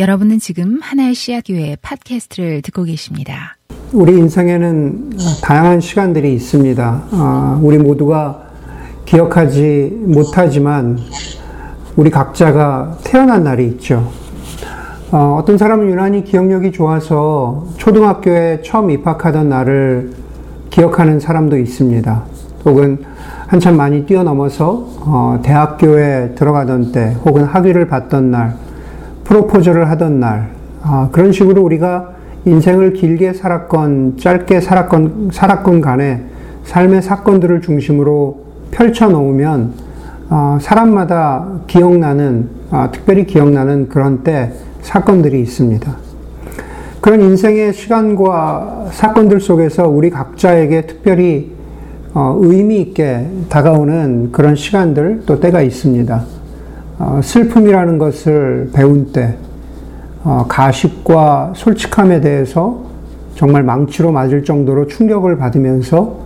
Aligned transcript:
여러분은 0.00 0.38
지금 0.38 0.78
하나의 0.80 1.14
씨앗교회 1.14 1.76
팟캐스트를 1.82 2.62
듣고 2.62 2.84
계십니다. 2.84 3.58
우리 3.92 4.16
인생에는 4.16 5.10
다양한 5.42 5.80
시간들이 5.80 6.32
있습니다. 6.36 7.02
아, 7.10 7.60
우리 7.62 7.76
모두가 7.76 8.44
기억하지 9.04 9.98
못하지만 10.06 10.98
우리 11.96 12.08
각자가 12.08 12.96
태어난 13.04 13.44
날이 13.44 13.66
있죠. 13.66 14.10
어, 15.10 15.42
떤 15.46 15.58
사람은 15.58 15.90
유난히 15.90 16.24
기억력이 16.24 16.72
좋아서 16.72 17.66
초등학교에 17.76 18.62
처음 18.64 18.90
입학하던 18.90 19.50
날을 19.50 20.12
기억하는 20.70 21.20
사람도 21.20 21.58
있습니다. 21.58 22.24
혹은 22.64 23.04
한참 23.48 23.76
많이 23.76 24.06
뛰어넘어서 24.06 24.88
어, 25.00 25.40
대학교에 25.42 26.36
들어가던 26.36 26.92
때, 26.92 27.14
혹은 27.22 27.44
학위를 27.44 27.86
받던 27.86 28.30
날, 28.30 28.56
프로포즈를 29.30 29.88
하던 29.90 30.18
날, 30.18 30.50
아, 30.82 31.08
그런 31.12 31.30
식으로 31.30 31.62
우리가 31.62 32.14
인생을 32.46 32.94
길게 32.94 33.32
살았건 33.32 34.16
짧게 34.18 34.60
살았건 34.60 35.30
살았건 35.32 35.80
간에 35.80 36.24
삶의 36.64 37.02
사건들을 37.02 37.60
중심으로 37.60 38.40
펼쳐 38.72 39.08
놓으면 39.08 39.72
어, 40.30 40.58
사람마다 40.60 41.46
기억나는 41.68 42.48
어, 42.72 42.88
특별히 42.90 43.24
기억나는 43.24 43.88
그런 43.88 44.24
때 44.24 44.52
사건들이 44.82 45.40
있습니다. 45.42 45.96
그런 47.00 47.20
인생의 47.20 47.72
시간과 47.72 48.88
사건들 48.90 49.40
속에서 49.40 49.88
우리 49.88 50.10
각자에게 50.10 50.86
특별히 50.86 51.52
어, 52.14 52.36
의미 52.40 52.80
있게 52.80 53.28
다가오는 53.48 54.32
그런 54.32 54.56
시간들 54.56 55.22
또 55.24 55.38
때가 55.38 55.62
있습니다. 55.62 56.39
어, 57.00 57.18
슬픔이라는 57.22 57.96
것을 57.96 58.68
배운 58.74 59.10
때, 59.10 59.34
어, 60.22 60.44
가식과 60.46 61.54
솔직함에 61.56 62.20
대해서 62.20 62.82
정말 63.36 63.62
망치로 63.62 64.12
맞을 64.12 64.44
정도로 64.44 64.86
충격을 64.86 65.38
받으면서 65.38 66.18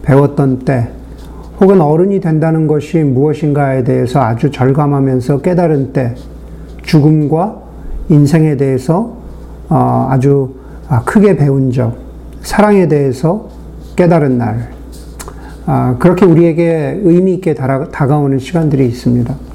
배웠던 0.00 0.60
때, 0.60 0.88
혹은 1.60 1.82
어른이 1.82 2.20
된다는 2.20 2.66
것이 2.66 3.00
무엇인가에 3.00 3.84
대해서 3.84 4.22
아주 4.22 4.50
절감하면서 4.50 5.42
깨달은 5.42 5.92
때, 5.92 6.14
죽음과 6.82 7.58
인생에 8.08 8.56
대해서 8.56 9.14
어, 9.68 10.08
아주 10.10 10.54
아, 10.88 11.02
크게 11.04 11.36
배운 11.36 11.70
적, 11.70 11.94
사랑에 12.40 12.88
대해서 12.88 13.48
깨달은 13.96 14.38
날, 14.38 14.70
아, 15.66 15.94
그렇게 15.98 16.24
우리에게 16.24 17.02
의미 17.04 17.34
있게 17.34 17.52
다가오는 17.52 18.38
시간들이 18.38 18.86
있습니다. 18.86 19.51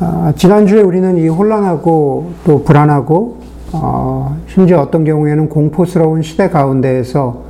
아, 0.00 0.32
지난주에 0.34 0.82
우리는 0.82 1.16
이 1.18 1.28
혼란하고 1.28 2.32
또 2.44 2.64
불안하고 2.64 3.38
어, 3.72 4.36
심지어 4.48 4.80
어떤 4.80 5.04
경우에는 5.04 5.48
공포스러운 5.48 6.20
시대 6.22 6.48
가운데에서 6.48 7.42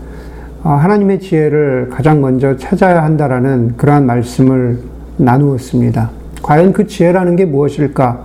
어, 0.63 0.69
하나님의 0.69 1.21
지혜를 1.21 1.89
가장 1.91 2.21
먼저 2.21 2.57
찾아야 2.59 3.03
한다라는 3.03 3.77
그러한 3.79 4.05
말씀을 4.05 4.81
나누었습니다. 5.17 6.11
과연 6.43 6.75
그 6.75 6.87
지혜라는 6.87 7.37
게 7.37 7.47
무엇일까? 7.47 8.21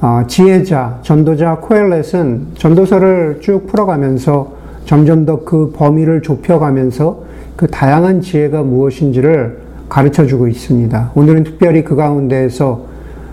어, 0.00 0.22
지혜자, 0.26 0.98
전도자 1.02 1.58
코엘렛은 1.60 2.48
전도서를 2.54 3.38
쭉 3.40 3.66
풀어가면서 3.68 4.54
점점 4.86 5.24
더 5.24 5.44
그 5.44 5.70
범위를 5.76 6.22
좁혀가면서 6.22 7.22
그 7.54 7.68
다양한 7.68 8.22
지혜가 8.22 8.62
무엇인지를 8.62 9.58
가르쳐 9.88 10.26
주고 10.26 10.48
있습니다. 10.48 11.12
오늘은 11.14 11.44
특별히 11.44 11.84
그 11.84 11.94
가운데에서 11.94 12.90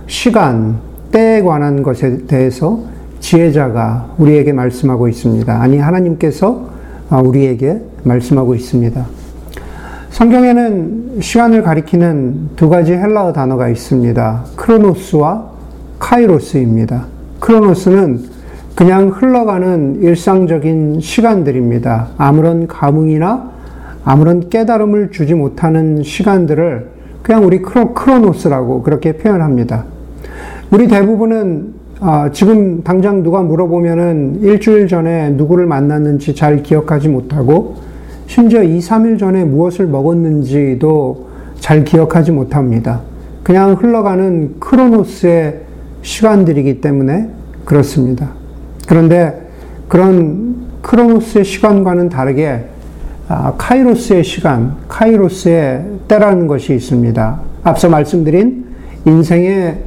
시간, 0.08 0.78
때에 1.12 1.42
관한 1.42 1.84
것에 1.84 2.26
대해서 2.28 2.80
지혜자가 3.20 4.16
우리에게 4.18 4.54
말씀하고 4.54 5.08
있습니다. 5.08 5.62
아니, 5.62 5.78
하나님께서 5.78 6.70
아, 7.10 7.20
우리에게 7.20 7.82
말씀하고 8.04 8.56
있습니다. 8.56 9.06
성경에는 10.10 11.20
시간을 11.22 11.62
가리키는 11.62 12.50
두 12.56 12.70
가지 12.70 12.94
헬라어 12.94 13.34
단어가 13.34 13.70
있습니다. 13.70 14.46
크로노스와 14.56 15.52
카이로스입니다. 16.00 17.06
크로노스는 17.40 18.38
그냥 18.76 19.10
흘러가는 19.10 20.02
일상적인 20.02 21.00
시간들입니다. 21.02 22.10
아무런 22.18 22.68
감흥이나 22.68 23.52
아무런 24.04 24.50
깨달음을 24.50 25.12
주지 25.12 25.34
못하는 25.34 26.04
시간들을 26.04 26.90
그냥 27.24 27.46
우리 27.46 27.62
크로, 27.62 27.94
크로노스라고 27.94 28.84
그렇게 28.84 29.14
표현합니다. 29.14 29.97
우리 30.70 30.88
대부분은 30.90 31.74
아, 32.02 32.30
지금 32.32 32.84
당장 32.84 33.24
누가 33.24 33.42
물어보면은 33.42 34.42
일주일 34.42 34.88
전에 34.88 35.30
누구를 35.32 35.66
만났는지 35.66 36.36
잘 36.36 36.62
기억하지 36.62 37.08
못하고 37.08 37.78
심지어 38.28 38.62
2, 38.62 38.80
3일 38.80 39.18
전에 39.18 39.46
무엇을 39.46 39.88
먹었는지도 39.88 41.28
잘 41.60 41.86
기억하지 41.86 42.34
못합니다. 42.34 43.02
그냥 43.44 43.78
흘러가는 43.80 44.60
크로노스의 44.60 45.62
시간들이기 46.02 46.82
때문에 46.82 47.30
그렇습니다. 47.64 48.32
그런데 48.88 49.48
그런 49.88 50.68
크로노스의 50.82 51.46
시간과는 51.46 52.10
다르게 52.10 52.66
아, 53.30 53.54
카이로스의 53.58 54.24
시간, 54.26 54.76
카이로스의 54.90 55.86
때라는 56.10 56.48
것이 56.48 56.76
있습니다. 56.76 57.40
앞서 57.64 57.90
말씀드린 57.90 58.66
인생의 59.06 59.87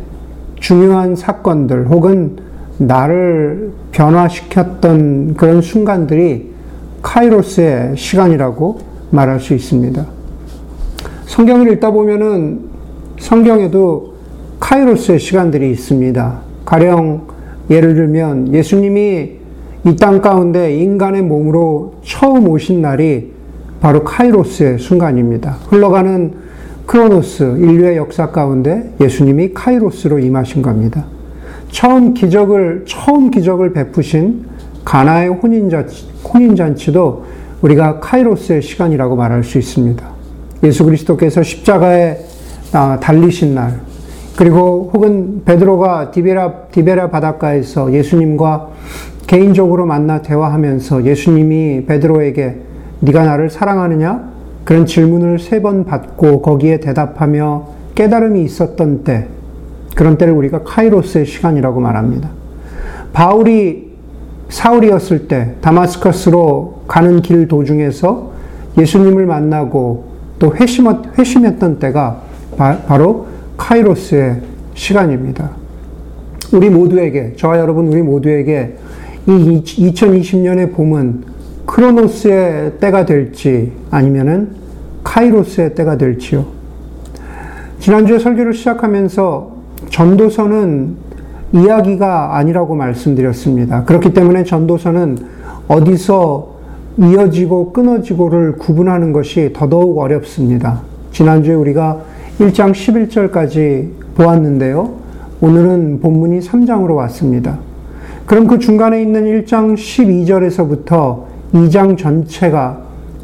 중요한 0.60 1.16
사건들 1.16 1.88
혹은 1.88 2.36
나를 2.78 3.72
변화시켰던 3.92 5.34
그런 5.34 5.60
순간들이 5.60 6.50
카이로스의 7.02 7.96
시간이라고 7.96 8.78
말할 9.10 9.40
수 9.40 9.54
있습니다. 9.54 10.06
성경을 11.26 11.72
읽다 11.72 11.90
보면은 11.90 12.60
성경에도 13.18 14.14
카이로스의 14.60 15.18
시간들이 15.18 15.70
있습니다. 15.72 16.40
가령 16.64 17.26
예를 17.70 17.94
들면 17.94 18.52
예수님이 18.54 19.40
이 19.86 19.96
땅 19.96 20.20
가운데 20.20 20.74
인간의 20.76 21.22
몸으로 21.22 21.94
처음 22.02 22.48
오신 22.48 22.82
날이 22.82 23.32
바로 23.80 24.04
카이로스의 24.04 24.78
순간입니다. 24.78 25.52
흘러가는 25.70 26.34
크로노스, 26.90 27.58
인류의 27.58 27.96
역사 27.96 28.32
가운데 28.32 28.92
예수님이 29.00 29.54
카이로스로 29.54 30.18
임하신 30.18 30.60
겁니다. 30.60 31.04
처음 31.70 32.14
기적을, 32.14 32.82
처음 32.84 33.30
기적을 33.30 33.72
베푸신 33.72 34.44
가나의 34.84 35.28
혼인잔치, 35.28 36.08
혼인잔치도 36.24 37.24
우리가 37.62 38.00
카이로스의 38.00 38.62
시간이라고 38.62 39.14
말할 39.14 39.44
수 39.44 39.58
있습니다. 39.58 40.04
예수 40.64 40.84
그리스도께서 40.84 41.44
십자가에 41.44 42.18
아, 42.72 42.98
달리신 43.00 43.54
날, 43.54 43.78
그리고 44.36 44.90
혹은 44.92 45.44
베드로가 45.44 46.10
디베라, 46.10 46.54
디베라 46.72 47.10
바닷가에서 47.10 47.92
예수님과 47.92 48.68
개인적으로 49.28 49.86
만나 49.86 50.22
대화하면서 50.22 51.04
예수님이 51.04 51.86
베드로에게 51.86 52.56
네가 52.98 53.26
나를 53.26 53.48
사랑하느냐? 53.48 54.29
그런 54.64 54.86
질문을 54.86 55.38
세 55.38 55.60
번 55.60 55.84
받고 55.84 56.42
거기에 56.42 56.80
대답하며 56.80 57.68
깨달음이 57.94 58.42
있었던 58.44 59.04
때, 59.04 59.26
그런 59.94 60.16
때를 60.16 60.32
우리가 60.34 60.62
카이로스의 60.62 61.26
시간이라고 61.26 61.80
말합니다. 61.80 62.30
바울이 63.12 63.90
사울이었을 64.48 65.28
때 65.28 65.54
다마스커스로 65.60 66.82
가는 66.86 67.20
길 67.22 67.48
도중에서 67.48 68.30
예수님을 68.78 69.26
만나고 69.26 70.04
또 70.38 70.54
회심했던 70.54 71.78
때가 71.78 72.22
바로 72.56 73.26
카이로스의 73.56 74.40
시간입니다. 74.74 75.50
우리 76.52 76.70
모두에게, 76.70 77.34
저와 77.36 77.58
여러분 77.58 77.88
우리 77.88 78.02
모두에게 78.02 78.76
이 79.26 79.62
2020년의 79.62 80.72
봄은 80.72 81.24
크로노스의 81.66 82.78
때가 82.80 83.04
될지 83.06 83.72
아니면은 83.90 84.59
카이로스의 85.10 85.74
때가 85.74 85.98
될지요. 85.98 86.44
지난주에 87.80 88.18
설교를 88.20 88.54
시작하면서 88.54 89.50
전도서는 89.88 90.96
이야기가 91.52 92.36
아니라고 92.36 92.76
말씀드렸습니다. 92.76 93.84
그렇기 93.84 94.14
때문에 94.14 94.44
전도서는 94.44 95.18
어디서 95.66 96.60
이어지고 96.98 97.72
끊어지고를 97.72 98.56
구분하는 98.58 99.12
것이 99.12 99.52
더더욱 99.52 99.98
어렵습니다. 99.98 100.82
지난주에 101.10 101.54
우리가 101.54 102.02
1장 102.38 102.72
11절까지 102.72 103.88
보았는데요. 104.14 104.92
오늘은 105.40 106.00
본문이 106.00 106.38
3장으로 106.40 106.94
왔습니다. 106.96 107.58
그럼 108.26 108.46
그 108.46 108.60
중간에 108.60 109.02
있는 109.02 109.24
1장 109.24 109.74
12절에서부터 109.74 111.22
2장 111.52 111.98
전체가 111.98 112.78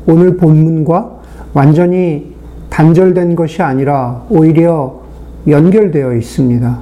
오늘 0.08 0.36
본문과 0.36 1.15
완전히 1.56 2.34
단절된 2.68 3.34
것이 3.34 3.62
아니라 3.62 4.26
오히려 4.28 5.00
연결되어 5.48 6.12
있습니다. 6.12 6.78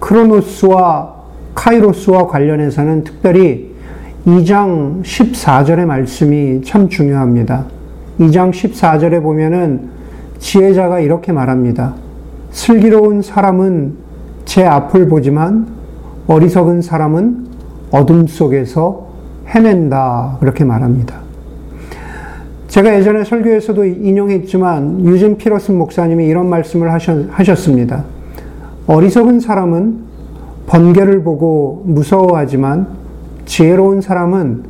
크로노스와 0.00 1.14
카이로스와 1.54 2.26
관련해서는 2.26 3.04
특별히 3.04 3.74
2장 4.26 5.02
14절의 5.02 5.84
말씀이 5.84 6.62
참 6.64 6.88
중요합니다. 6.88 7.66
2장 8.18 8.52
14절에 8.52 9.22
보면은 9.22 9.90
지혜자가 10.38 11.00
이렇게 11.00 11.32
말합니다. 11.32 11.94
슬기로운 12.52 13.20
사람은 13.20 13.96
제 14.46 14.64
앞을 14.64 15.08
보지만 15.08 15.66
어리석은 16.26 16.80
사람은 16.80 17.48
어둠 17.90 18.26
속에서 18.26 19.08
헤맨다. 19.54 20.38
그렇게 20.40 20.64
말합니다. 20.64 21.25
제가 22.76 22.94
예전에 22.94 23.24
설교에서도 23.24 23.86
인용했지만 23.86 25.06
유진 25.06 25.38
피러슨 25.38 25.78
목사님이 25.78 26.26
이런 26.26 26.50
말씀을 26.50 26.92
하셨습니다. 26.92 28.04
어리석은 28.86 29.40
사람은 29.40 30.00
번개를 30.66 31.22
보고 31.22 31.82
무서워하지만 31.86 32.86
지혜로운 33.46 34.02
사람은 34.02 34.64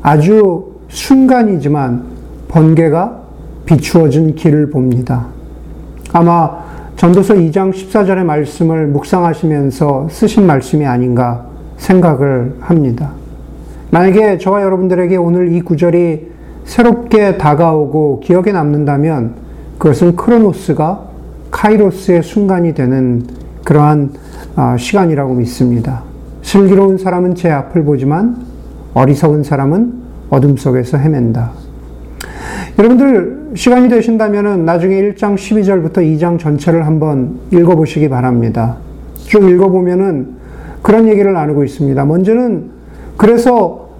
아주 0.00 0.76
순간이지만 0.88 2.04
번개가 2.48 3.20
비추어진 3.66 4.34
길을 4.34 4.70
봅니다. 4.70 5.26
아마 6.14 6.58
전도서 6.96 7.34
2장 7.34 7.70
14절의 7.70 8.24
말씀을 8.24 8.86
묵상하시면서 8.86 10.08
쓰신 10.10 10.46
말씀이 10.46 10.86
아닌가 10.86 11.44
생각을 11.76 12.54
합니다. 12.60 13.10
만약에 13.90 14.38
저와 14.38 14.62
여러분들에게 14.62 15.16
오늘 15.18 15.52
이 15.52 15.60
구절이 15.60 16.31
새롭게 16.64 17.38
다가오고 17.38 18.20
기억에 18.20 18.52
남는다면 18.52 19.34
그것은 19.78 20.16
크로노스가 20.16 21.08
카이로스의 21.50 22.22
순간이 22.22 22.74
되는 22.74 23.24
그러한 23.64 24.10
아, 24.56 24.76
시간이라고 24.76 25.34
믿습니다. 25.34 26.02
슬기로운 26.42 26.98
사람은 26.98 27.34
제 27.34 27.50
앞을 27.50 27.84
보지만 27.84 28.36
어리석은 28.94 29.44
사람은 29.44 30.02
어둠 30.30 30.56
속에서 30.56 30.98
헤맨다. 30.98 31.52
여러분들 32.78 33.52
시간이 33.54 33.88
되신다면 33.88 34.64
나중에 34.64 34.96
1장 35.02 35.34
12절부터 35.34 35.98
2장 35.98 36.38
전체를 36.38 36.86
한번 36.86 37.38
읽어보시기 37.50 38.08
바랍니다. 38.08 38.76
쭉 39.16 39.48
읽어보면은 39.48 40.36
그런 40.80 41.06
얘기를 41.06 41.32
나누고 41.32 41.64
있습니다. 41.64 42.04
먼저는 42.04 42.70
그래서 43.16 43.90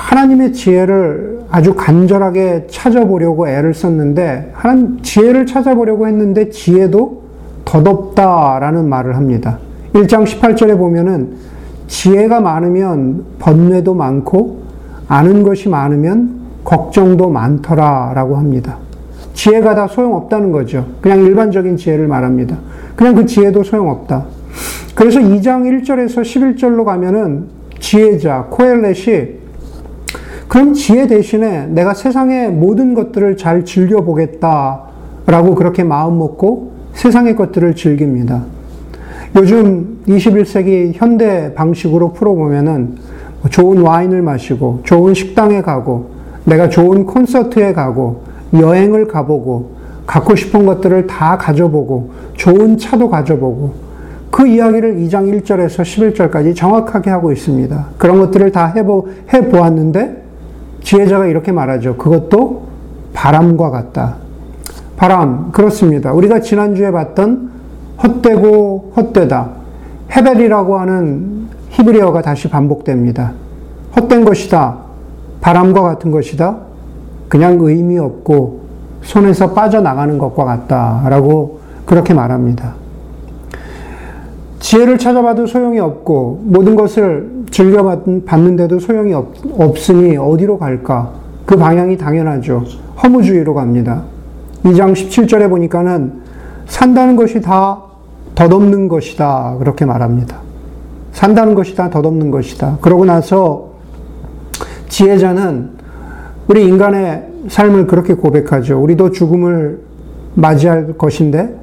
하나님의 0.00 0.54
지혜를 0.54 1.40
아주 1.50 1.74
간절하게 1.74 2.68
찾아보려고 2.70 3.46
애를 3.48 3.74
썼는데 3.74 4.52
하나님 4.54 5.02
지혜를 5.02 5.46
찾아보려고 5.46 6.06
했는데 6.08 6.48
지혜도 6.48 7.22
덧없다라는 7.66 8.88
말을 8.88 9.16
합니다. 9.16 9.58
1장 9.92 10.24
18절에 10.24 10.78
보면은 10.78 11.34
지혜가 11.86 12.40
많으면 12.40 13.24
번뇌도 13.38 13.94
많고 13.94 14.62
아는 15.06 15.42
것이 15.42 15.68
많으면 15.68 16.40
걱정도 16.64 17.28
많더라라고 17.28 18.36
합니다. 18.36 18.78
지혜가 19.34 19.74
다 19.74 19.86
소용없다는 19.86 20.50
거죠. 20.50 20.86
그냥 21.00 21.20
일반적인 21.20 21.76
지혜를 21.76 22.08
말합니다. 22.08 22.56
그냥 22.96 23.14
그 23.14 23.26
지혜도 23.26 23.64
소용없다. 23.64 24.24
그래서 24.94 25.20
2장 25.20 25.62
1절에서 25.82 26.22
11절로 26.22 26.84
가면은 26.84 27.48
지혜자, 27.78 28.46
코엘렛이 28.50 29.39
그럼 30.50 30.74
지혜 30.74 31.06
대신에 31.06 31.66
내가 31.66 31.94
세상의 31.94 32.50
모든 32.50 32.92
것들을 32.92 33.36
잘 33.36 33.64
즐겨보겠다라고 33.64 35.54
그렇게 35.54 35.84
마음 35.84 36.18
먹고 36.18 36.72
세상의 36.92 37.36
것들을 37.36 37.76
즐깁니다. 37.76 38.42
요즘 39.36 40.00
21세기 40.08 40.90
현대 40.92 41.54
방식으로 41.54 42.14
풀어보면은 42.14 42.96
뭐 43.42 43.48
좋은 43.48 43.78
와인을 43.78 44.22
마시고 44.22 44.80
좋은 44.82 45.14
식당에 45.14 45.62
가고 45.62 46.10
내가 46.44 46.68
좋은 46.68 47.06
콘서트에 47.06 47.72
가고 47.72 48.24
여행을 48.52 49.06
가보고 49.06 49.76
갖고 50.04 50.34
싶은 50.34 50.66
것들을 50.66 51.06
다 51.06 51.38
가져보고 51.38 52.10
좋은 52.34 52.76
차도 52.76 53.08
가져보고 53.08 53.72
그 54.32 54.48
이야기를 54.48 54.96
2장 54.96 55.42
1절에서 55.42 55.82
11절까지 55.82 56.56
정확하게 56.56 57.10
하고 57.10 57.30
있습니다. 57.30 57.86
그런 57.98 58.18
것들을 58.18 58.50
다 58.50 58.66
해보, 58.66 59.06
해보았는데 59.32 60.19
지혜자가 60.82 61.26
이렇게 61.26 61.52
말하죠. 61.52 61.96
그것도 61.96 62.68
바람과 63.12 63.70
같다. 63.70 64.16
바람, 64.96 65.50
그렇습니다. 65.52 66.12
우리가 66.12 66.40
지난주에 66.40 66.90
봤던 66.90 67.50
헛되고 68.02 68.92
헛되다. 68.96 69.48
헤벨이라고 70.12 70.78
하는 70.78 71.48
히브리어가 71.70 72.22
다시 72.22 72.48
반복됩니다. 72.48 73.32
헛된 73.96 74.24
것이다. 74.24 74.76
바람과 75.40 75.82
같은 75.82 76.10
것이다. 76.10 76.56
그냥 77.28 77.58
의미 77.60 77.98
없고 77.98 78.60
손에서 79.02 79.52
빠져나가는 79.52 80.18
것과 80.18 80.44
같다. 80.44 81.02
라고 81.08 81.60
그렇게 81.86 82.12
말합니다. 82.12 82.74
지혜를 84.58 84.98
찾아봐도 84.98 85.46
소용이 85.46 85.80
없고 85.80 86.42
모든 86.44 86.76
것을 86.76 87.39
즐겨봤는데도 87.60 88.78
소용이 88.80 89.12
없, 89.12 89.34
없으니 89.58 90.16
어디로 90.16 90.58
갈까? 90.58 91.12
그 91.44 91.56
방향이 91.56 91.98
당연하죠. 91.98 92.64
허무주의로 93.02 93.52
갑니다. 93.52 94.02
2장 94.64 94.94
17절에 94.94 95.50
보니까는 95.50 96.22
산다는 96.66 97.16
것이 97.16 97.42
다 97.42 97.82
덧없는 98.34 98.88
것이다. 98.88 99.56
그렇게 99.58 99.84
말합니다. 99.84 100.38
산다는 101.12 101.54
것이 101.54 101.74
다 101.74 101.90
덧없는 101.90 102.30
것이다. 102.30 102.78
그러고 102.80 103.04
나서 103.04 103.72
지혜자는 104.88 105.70
우리 106.48 106.66
인간의 106.66 107.28
삶을 107.48 107.86
그렇게 107.88 108.14
고백하죠. 108.14 108.80
우리도 108.82 109.10
죽음을 109.10 109.80
맞이할 110.34 110.94
것인데 110.96 111.54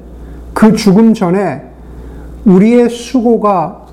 그 0.54 0.74
죽음 0.74 1.12
전에 1.12 1.62
우리의 2.44 2.88
수고가 2.88 3.87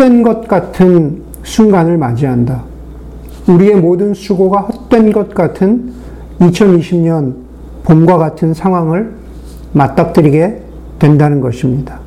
헛된 0.00 0.22
것 0.22 0.48
같은 0.48 1.22
순간을 1.42 1.98
맞이한다. 1.98 2.62
우리의 3.46 3.76
모든 3.76 4.14
수고가 4.14 4.62
헛된 4.62 5.12
것 5.12 5.34
같은 5.34 5.92
2020년 6.40 7.34
봄과 7.84 8.16
같은 8.16 8.54
상황을 8.54 9.12
맞닥뜨리게 9.74 10.62
된다는 10.98 11.42
것입니다. 11.42 11.98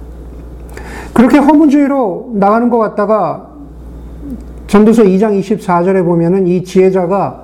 그렇게 1.14 1.38
허무주의로 1.38 2.32
나가는 2.34 2.68
것 2.72 2.80
같다가 2.80 3.50
전도서 4.66 5.04
2장 5.04 5.40
24절에 5.40 6.04
보면은 6.04 6.48
이 6.48 6.64
지혜자가 6.64 7.44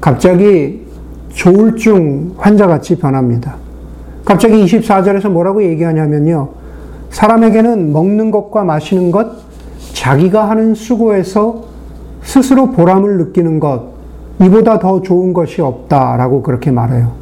갑자기 0.00 0.86
조울증 1.34 2.32
환자같이 2.38 2.96
변합니다. 2.98 3.56
갑자기 4.24 4.64
24절에서 4.64 5.28
뭐라고 5.28 5.62
얘기하냐면요. 5.62 6.48
사람에게는 7.10 7.92
먹는 7.92 8.30
것과 8.30 8.64
마시는 8.64 9.10
것, 9.10 9.51
자기가 10.02 10.50
하는 10.50 10.74
수고에서 10.74 11.62
스스로 12.22 12.72
보람을 12.72 13.18
느끼는 13.18 13.60
것, 13.60 13.92
이보다 14.40 14.80
더 14.80 15.00
좋은 15.00 15.32
것이 15.32 15.62
없다라고 15.62 16.42
그렇게 16.42 16.72
말해요. 16.72 17.12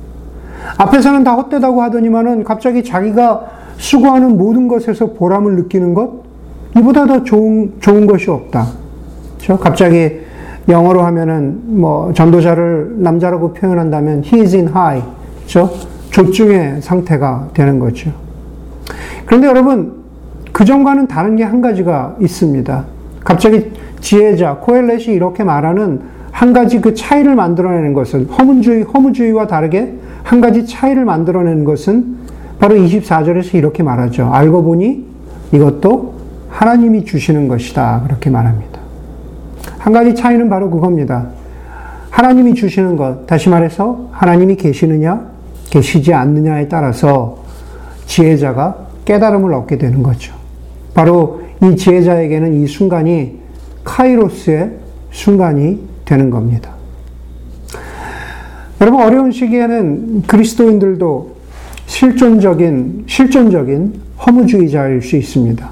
앞에서는 0.79 1.23
다 1.23 1.35
헛되다고 1.35 1.83
하더니만은 1.83 2.43
갑자기 2.43 2.83
자기가 2.83 3.45
수고하는 3.77 4.39
모든 4.39 4.67
것에서 4.67 5.13
보람을 5.13 5.57
느끼는 5.57 5.93
것, 5.93 6.23
이보다 6.79 7.05
더 7.05 7.23
좋은, 7.23 7.75
좋은 7.81 8.07
것이 8.07 8.31
없다. 8.31 8.69
그렇죠? 9.37 9.59
갑자기 9.59 10.21
영어로 10.67 11.03
하면은 11.03 11.61
뭐 11.67 12.15
전도자를 12.15 12.95
남자라고 13.03 13.53
표현한다면 13.53 14.23
he 14.25 14.41
is 14.41 14.57
in 14.57 14.69
high. 14.69 15.07
그렇죠? 15.41 15.71
조증의 16.13 16.81
상태가 16.81 17.49
되는 17.53 17.79
거죠. 17.79 18.11
그런데 19.27 19.49
여러분, 19.49 20.00
그 20.61 20.67
전과는 20.67 21.07
다른 21.07 21.37
게 21.37 21.43
한 21.43 21.63
가지가 21.63 22.17
있습니다. 22.21 22.85
갑자기 23.25 23.73
지혜자, 24.03 24.57
코엘렛이 24.57 25.05
이렇게 25.05 25.43
말하는 25.43 26.03
한 26.33 26.53
가지 26.53 26.83
그 26.83 26.93
차이를 26.93 27.35
만들어내는 27.35 27.95
것은 27.95 28.27
허무주의, 28.27 28.83
허무주의와 28.83 29.47
다르게 29.47 29.95
한 30.23 30.43
가지 30.43 30.67
차이를 30.67 31.07
만들어내는 31.07 31.65
것은 31.65 32.17
바로 32.59 32.75
24절에서 32.75 33.55
이렇게 33.55 33.83
말하죠. 33.83 34.29
알고 34.35 34.63
보니 34.65 35.07
이것도 35.53 36.17
하나님이 36.51 37.07
주시는 37.07 37.49
것이다. 37.49 38.03
그렇게 38.05 38.29
말합니다. 38.29 38.81
한 39.79 39.95
가지 39.95 40.15
차이는 40.15 40.51
바로 40.51 40.69
그겁니다. 40.69 41.29
하나님이 42.11 42.53
주시는 42.53 42.97
것, 42.97 43.27
다시 43.27 43.49
말해서 43.49 44.11
하나님이 44.13 44.57
계시느냐, 44.57 45.23
계시지 45.71 46.13
않느냐에 46.13 46.69
따라서 46.69 47.39
지혜자가 48.05 48.77
깨달음을 49.07 49.55
얻게 49.55 49.79
되는 49.79 50.03
거죠. 50.03 50.40
바로 50.95 51.43
이 51.63 51.77
지혜자에게는 51.77 52.63
이 52.63 52.67
순간이 52.67 53.39
카이로스의 53.85 54.73
순간이 55.11 55.81
되는 56.05 56.31
겁니다. 56.31 56.73
여러분, 58.81 59.03
어려운 59.03 59.31
시기에는 59.31 60.23
그리스도인들도 60.23 61.37
실존적인, 61.87 63.05
실존적인 63.07 64.01
허무주의자일 64.27 65.03
수 65.03 65.17
있습니다. 65.17 65.71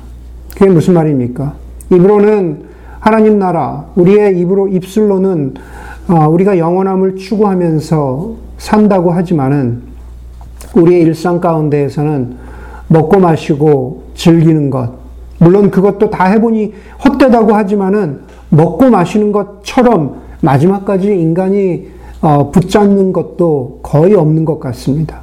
그게 0.54 0.70
무슨 0.70 0.94
말입니까? 0.94 1.54
입으로는 1.90 2.64
하나님 3.00 3.38
나라, 3.38 3.86
우리의 3.94 4.38
입으로, 4.38 4.68
입술로는 4.68 5.54
어, 6.08 6.28
우리가 6.28 6.58
영원함을 6.58 7.16
추구하면서 7.16 8.36
산다고 8.58 9.12
하지만은 9.12 9.82
우리의 10.74 11.02
일상 11.02 11.40
가운데에서는 11.40 12.36
먹고 12.88 13.20
마시고 13.20 14.04
즐기는 14.14 14.70
것, 14.70 14.97
물론 15.38 15.70
그것도 15.70 16.10
다 16.10 16.24
해보니 16.24 16.74
헛되다고 17.04 17.54
하지만은 17.54 18.20
먹고 18.50 18.90
마시는 18.90 19.32
것처럼 19.32 20.22
마지막까지 20.40 21.08
인간이 21.08 21.88
어, 22.20 22.50
붙잡는 22.50 23.12
것도 23.12 23.80
거의 23.82 24.14
없는 24.14 24.44
것 24.44 24.58
같습니다. 24.58 25.22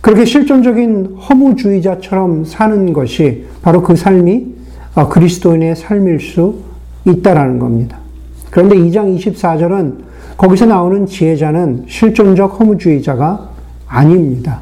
그렇게 0.00 0.24
실존적인 0.24 1.16
허무주의자처럼 1.16 2.44
사는 2.44 2.92
것이 2.92 3.46
바로 3.62 3.82
그 3.82 3.96
삶이 3.96 4.54
어, 4.94 5.08
그리스도인의 5.08 5.76
삶일 5.76 6.20
수 6.20 6.56
있다라는 7.06 7.58
겁니다. 7.58 7.98
그런데 8.50 8.76
2장 8.76 9.16
24절은 9.16 9.94
거기서 10.36 10.66
나오는 10.66 11.06
지혜자는 11.06 11.84
실존적 11.88 12.60
허무주의자가 12.60 13.48
아닙니다. 13.86 14.60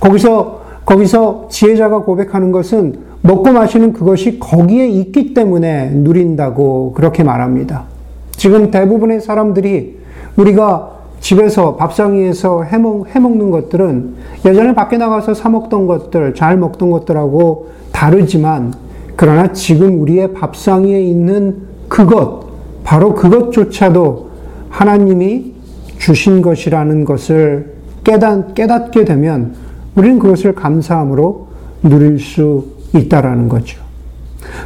거기서 0.00 0.62
거기서 0.84 1.48
지혜자가 1.50 2.00
고백하는 2.00 2.52
것은 2.52 2.98
먹고 3.26 3.52
마시는 3.52 3.94
그것이 3.94 4.38
거기에 4.38 4.86
있기 4.86 5.32
때문에 5.32 5.92
누린다고 5.94 6.92
그렇게 6.92 7.24
말합니다. 7.24 7.84
지금 8.32 8.70
대부분의 8.70 9.22
사람들이 9.22 9.98
우리가 10.36 10.90
집에서 11.20 11.76
밥상위에서 11.76 12.64
해먹, 12.64 13.08
해먹는 13.08 13.50
것들은 13.50 14.14
예전에 14.44 14.74
밖에 14.74 14.98
나가서 14.98 15.32
사먹던 15.32 15.86
것들, 15.86 16.34
잘 16.34 16.58
먹던 16.58 16.90
것들하고 16.90 17.68
다르지만, 17.92 18.74
그러나 19.16 19.54
지금 19.54 20.02
우리의 20.02 20.34
밥상위에 20.34 21.00
있는 21.02 21.62
그것, 21.88 22.44
바로 22.84 23.14
그것조차도 23.14 24.28
하나님이 24.68 25.54
주신 25.96 26.42
것이라는 26.42 27.06
것을 27.06 27.72
깨닫, 28.04 28.54
깨닫게 28.54 29.06
되면 29.06 29.54
우리는 29.96 30.18
그것을 30.18 30.54
감사함으로 30.54 31.46
누릴 31.84 32.18
수 32.18 32.73
있다라는 32.94 33.48
거죠. 33.48 33.82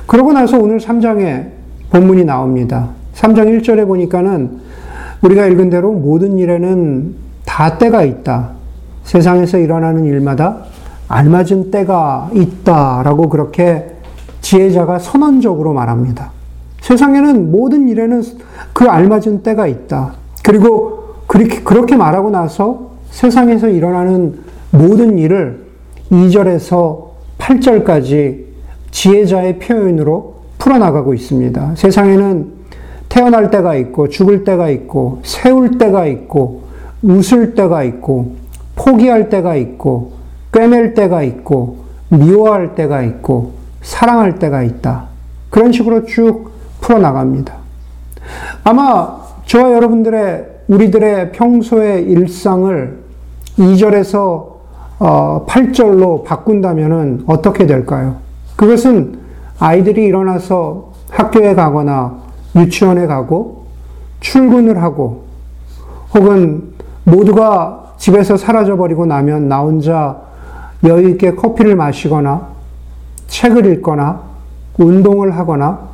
그러고 0.06 0.32
나서 0.32 0.58
오늘 0.58 0.78
3장에 0.78 1.46
본문이 1.90 2.24
나옵니다. 2.24 2.90
3장 3.14 3.60
1절에 3.60 3.86
보니까는 3.86 4.60
우리가 5.22 5.46
읽은 5.46 5.70
대로 5.70 5.92
모든 5.92 6.38
일에는 6.38 7.14
다 7.44 7.78
때가 7.78 8.02
있다. 8.02 8.50
세상에서 9.04 9.58
일어나는 9.58 10.04
일마다 10.04 10.64
알맞은 11.08 11.70
때가 11.70 12.30
있다라고 12.34 13.28
그렇게 13.28 13.96
지혜자가 14.42 14.98
선언적으로 14.98 15.72
말합니다. 15.72 16.30
세상에는 16.82 17.50
모든 17.50 17.88
일에는 17.88 18.22
그 18.72 18.84
알맞은 18.84 19.42
때가 19.42 19.66
있다. 19.66 20.12
그리고 20.44 21.16
그렇게, 21.26 21.62
그렇게 21.62 21.96
말하고 21.96 22.30
나서 22.30 22.92
세상에서 23.10 23.68
일어나는 23.68 24.38
모든 24.70 25.18
일을 25.18 25.66
2절에서 26.10 27.07
8절까지 27.48 28.44
지혜자의 28.90 29.58
표현으로 29.58 30.36
풀어나가고 30.58 31.14
있습니다. 31.14 31.74
세상에는 31.76 32.52
태어날 33.08 33.50
때가 33.50 33.74
있고, 33.76 34.08
죽을 34.08 34.44
때가 34.44 34.68
있고, 34.68 35.20
세울 35.24 35.78
때가 35.78 36.06
있고, 36.06 36.64
웃을 37.02 37.54
때가 37.54 37.84
있고, 37.84 38.36
포기할 38.76 39.30
때가 39.30 39.56
있고, 39.56 40.12
꿰맬 40.52 40.92
때가 40.92 41.22
있고, 41.22 41.78
미워할 42.10 42.74
때가 42.74 43.02
있고, 43.02 43.52
사랑할 43.80 44.38
때가 44.38 44.62
있다. 44.62 45.06
그런 45.48 45.72
식으로 45.72 46.04
쭉 46.04 46.50
풀어나갑니다. 46.82 47.54
아마 48.64 49.20
저와 49.46 49.72
여러분들의, 49.72 50.46
우리들의 50.68 51.32
평소의 51.32 52.04
일상을 52.04 52.98
2절에서 53.56 54.47
8절로 54.98 56.02
어, 56.02 56.22
바꾼다면 56.24 57.24
어떻게 57.26 57.66
될까요? 57.66 58.16
그것은 58.56 59.18
아이들이 59.58 60.04
일어나서 60.04 60.92
학교에 61.10 61.54
가거나 61.54 62.18
유치원에 62.56 63.06
가고 63.06 63.66
출근을 64.20 64.82
하고 64.82 65.24
혹은 66.14 66.72
모두가 67.04 67.94
집에서 67.98 68.36
사라져버리고 68.36 69.06
나면 69.06 69.48
나 69.48 69.60
혼자 69.60 70.20
여유있게 70.84 71.34
커피를 71.34 71.76
마시거나 71.76 72.48
책을 73.26 73.66
읽거나 73.66 74.22
운동을 74.78 75.36
하거나 75.36 75.88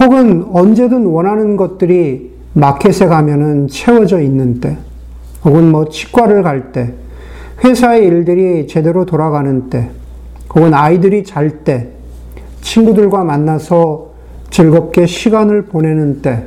혹은 0.00 0.46
언제든 0.52 1.06
원하는 1.06 1.56
것들이 1.56 2.32
마켓에 2.54 3.06
가면은 3.06 3.68
채워져 3.68 4.20
있는 4.20 4.60
때 4.60 4.76
혹은 5.44 5.70
뭐 5.70 5.88
치과를 5.88 6.42
갈 6.42 6.72
때, 6.72 6.94
회사의 7.64 8.06
일들이 8.06 8.66
제대로 8.66 9.06
돌아가는 9.06 9.70
때, 9.70 9.90
혹은 10.54 10.74
아이들이 10.74 11.22
잘 11.24 11.64
때, 11.64 11.88
친구들과 12.60 13.24
만나서 13.24 14.10
즐겁게 14.50 15.06
시간을 15.06 15.66
보내는 15.66 16.22
때, 16.22 16.44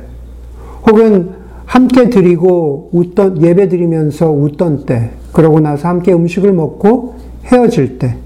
혹은 0.86 1.30
함께 1.64 2.10
드리고 2.10 2.90
웃던, 2.92 3.42
예배 3.42 3.68
드리면서 3.68 4.30
웃던 4.30 4.86
때, 4.86 5.10
그러고 5.32 5.60
나서 5.60 5.88
함께 5.88 6.12
음식을 6.12 6.52
먹고 6.52 7.16
헤어질 7.46 7.98
때, 7.98 8.16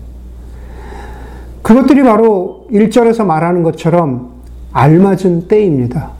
그것들이 1.62 2.02
바로 2.02 2.66
1절에서 2.72 3.24
말하는 3.24 3.62
것처럼 3.62 4.30
알맞은 4.72 5.46
때입니다. 5.46 6.10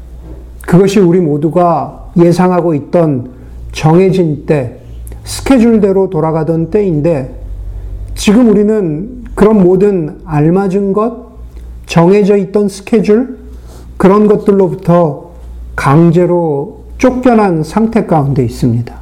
그것이 0.62 1.00
우리 1.00 1.20
모두가 1.20 2.10
예상하고 2.16 2.74
있던 2.74 3.30
정해진 3.72 4.46
때, 4.46 4.79
스케줄대로 5.24 6.10
돌아가던 6.10 6.70
때인데, 6.70 7.36
지금 8.14 8.48
우리는 8.48 9.24
그런 9.34 9.62
모든 9.62 10.20
알맞은 10.24 10.92
것, 10.92 11.30
정해져 11.86 12.36
있던 12.36 12.68
스케줄, 12.68 13.38
그런 13.96 14.26
것들로부터 14.26 15.30
강제로 15.76 16.84
쫓겨난 16.98 17.62
상태 17.62 18.06
가운데 18.06 18.44
있습니다. 18.44 18.94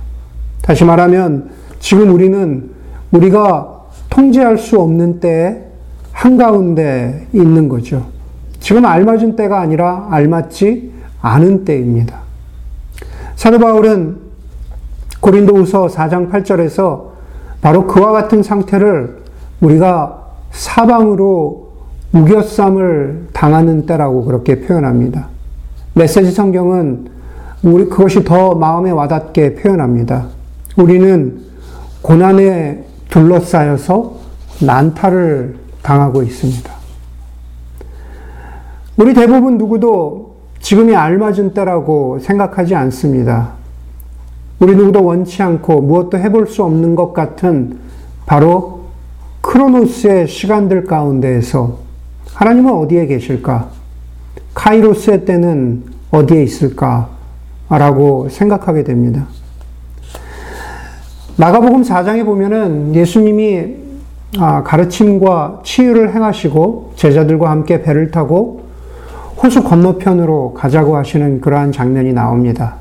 다시 0.62 0.84
말하면, 0.84 1.50
지금 1.80 2.12
우리는 2.12 2.70
우리가 3.12 3.82
통제할 4.10 4.58
수 4.58 4.80
없는 4.80 5.20
때에 5.20 5.64
한가운데 6.12 7.26
있는 7.32 7.68
거죠. 7.68 8.06
지금 8.60 8.84
알맞은 8.84 9.36
때가 9.36 9.60
아니라 9.60 10.08
알맞지 10.10 10.92
않은 11.20 11.64
때입니다. 11.64 12.20
사도 13.36 13.58
바울은 13.58 14.27
고린도후서 15.20 15.86
4장 15.86 16.30
8절에서 16.30 17.08
바로 17.60 17.86
그와 17.86 18.12
같은 18.12 18.42
상태를 18.42 19.18
우리가 19.60 20.26
사방으로 20.50 21.68
우겨쌈을 22.12 23.28
당하는 23.32 23.86
때라고 23.86 24.24
그렇게 24.24 24.60
표현합니다. 24.60 25.28
메시지 25.94 26.30
성경은 26.30 27.08
우리 27.62 27.86
그것이 27.86 28.24
더 28.24 28.54
마음에 28.54 28.90
와닿게 28.90 29.56
표현합니다. 29.56 30.26
우리는 30.76 31.40
고난에 32.02 32.84
둘러싸여서 33.10 34.16
난타를 34.60 35.56
당하고 35.82 36.22
있습니다. 36.22 36.72
우리 38.96 39.14
대부분 39.14 39.58
누구도 39.58 40.36
지금이 40.60 40.94
알맞은 40.94 41.54
때라고 41.54 42.18
생각하지 42.20 42.74
않습니다. 42.74 43.57
우리 44.60 44.74
누구도 44.74 45.04
원치 45.04 45.42
않고 45.42 45.82
무엇도 45.82 46.18
해볼 46.18 46.48
수 46.48 46.64
없는 46.64 46.96
것 46.96 47.12
같은 47.12 47.78
바로 48.26 48.80
크로노스의 49.40 50.26
시간들 50.26 50.84
가운데에서 50.84 51.78
하나님은 52.34 52.72
어디에 52.72 53.06
계실까? 53.06 53.68
카이로스의 54.54 55.24
때는 55.24 55.84
어디에 56.10 56.42
있을까? 56.42 57.08
라고 57.68 58.28
생각하게 58.28 58.82
됩니다. 58.82 59.26
마가복음 61.36 61.82
4장에 61.82 62.24
보면은 62.24 62.94
예수님이 62.94 63.76
아, 64.38 64.62
가르침과 64.62 65.60
치유를 65.64 66.14
행하시고 66.14 66.94
제자들과 66.96 67.50
함께 67.50 67.80
배를 67.80 68.10
타고 68.10 68.64
호수 69.42 69.62
건너편으로 69.62 70.54
가자고 70.54 70.96
하시는 70.96 71.40
그러한 71.40 71.70
장면이 71.70 72.12
나옵니다. 72.12 72.76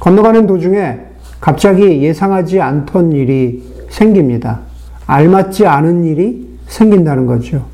건너가는 0.00 0.46
도중에 0.46 1.00
갑자기 1.40 2.02
예상하지 2.02 2.60
않던 2.60 3.12
일이 3.12 3.62
생깁니다. 3.88 4.60
알맞지 5.06 5.66
않은 5.66 6.04
일이 6.04 6.48
생긴다는 6.66 7.26
거죠. 7.26 7.64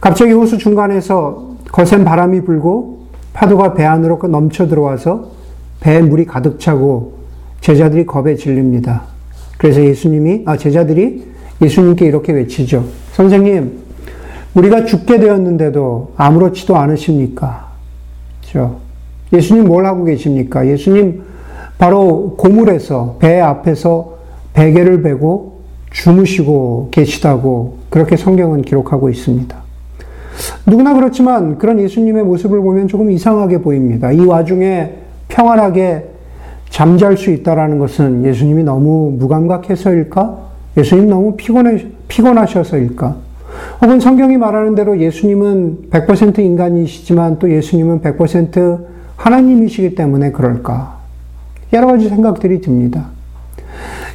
갑자기 0.00 0.32
호수 0.32 0.58
중간에서 0.58 1.56
거센 1.72 2.04
바람이 2.04 2.42
불고 2.42 3.06
파도가 3.32 3.74
배 3.74 3.84
안으로 3.84 4.20
넘쳐 4.28 4.68
들어와서 4.68 5.32
배에 5.80 6.00
물이 6.02 6.24
가득 6.26 6.60
차고 6.60 7.14
제자들이 7.60 8.06
겁에 8.06 8.36
질립니다. 8.36 9.02
그래서 9.58 9.82
예수님이, 9.82 10.42
아, 10.46 10.56
제자들이 10.56 11.24
예수님께 11.62 12.06
이렇게 12.06 12.32
외치죠. 12.32 12.84
선생님, 13.12 13.80
우리가 14.54 14.84
죽게 14.84 15.18
되었는데도 15.18 16.12
아무렇지도 16.16 16.76
않으십니까? 16.76 17.72
그렇죠? 18.40 18.78
예수님 19.32 19.64
뭘 19.64 19.86
하고 19.86 20.04
계십니까? 20.04 20.66
예수님 20.66 21.22
바로 21.78 22.34
고물에서 22.36 23.16
배 23.18 23.40
앞에서 23.40 24.14
베개를 24.54 25.02
베고 25.02 25.60
주무시고 25.90 26.88
계시다고 26.90 27.78
그렇게 27.90 28.16
성경은 28.16 28.62
기록하고 28.62 29.10
있습니다. 29.10 29.56
누구나 30.66 30.94
그렇지만 30.94 31.58
그런 31.58 31.78
예수님의 31.78 32.24
모습을 32.24 32.60
보면 32.60 32.88
조금 32.88 33.10
이상하게 33.10 33.58
보입니다. 33.58 34.10
이 34.12 34.20
와중에 34.20 34.94
평안하게 35.28 36.10
잠잘 36.70 37.16
수 37.16 37.30
있다라는 37.30 37.78
것은 37.78 38.24
예수님이 38.24 38.64
너무 38.64 39.14
무감각해서일까? 39.18 40.38
예수님 40.76 41.08
너무 41.08 41.36
피곤해, 41.36 41.86
피곤하셔서일까? 42.08 43.16
혹은 43.80 44.00
성경이 44.00 44.36
말하는 44.36 44.74
대로 44.74 44.98
예수님은 44.98 45.90
100% 45.90 46.40
인간이시지만 46.40 47.38
또 47.38 47.48
예수님은 47.48 48.00
100% 48.00 48.84
하나님이시기 49.16 49.94
때문에 49.94 50.32
그럴까? 50.32 50.93
여러 51.72 51.86
가지 51.86 52.08
생각들이 52.08 52.60
듭니다. 52.60 53.06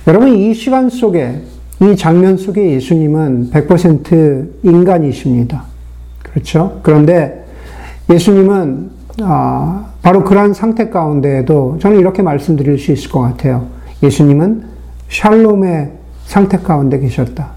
여러분, 0.07 0.29
이 0.29 0.53
시간 0.53 0.89
속에, 0.89 1.41
이 1.81 1.95
장면 1.95 2.37
속에 2.37 2.71
예수님은 2.71 3.51
100% 3.51 4.49
인간이십니다. 4.63 5.63
그렇죠? 6.23 6.79
그런데 6.83 7.45
예수님은 8.09 8.99
아, 9.21 9.85
바로 10.01 10.23
그러한 10.23 10.53
상태 10.53 10.89
가운데에도 10.89 11.77
저는 11.79 11.99
이렇게 11.99 12.21
말씀드릴 12.21 12.77
수 12.77 12.91
있을 12.91 13.11
것 13.11 13.19
같아요. 13.19 13.67
예수님은 14.01 14.63
샬롬의 15.09 15.91
상태 16.25 16.57
가운데 16.57 16.99
계셨다. 16.99 17.51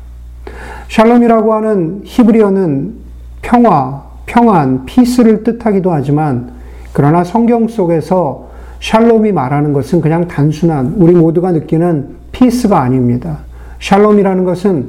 샬롬이라고 0.88 1.54
하는 1.54 2.00
히브리어는 2.04 2.94
평화, 3.42 4.02
평안, 4.26 4.84
peace를 4.86 5.44
뜻하기도 5.44 5.92
하지만 5.92 6.52
그러나 6.92 7.24
성경 7.24 7.68
속에서 7.68 8.48
샬롬이 8.82 9.30
말하는 9.30 9.72
것은 9.72 10.00
그냥 10.00 10.26
단순한 10.26 10.96
우리 10.98 11.14
모두가 11.14 11.52
느끼는 11.52 12.16
peace가 12.32 12.80
아닙니다. 12.80 13.38
샬롬이라는 13.78 14.44
것은 14.44 14.88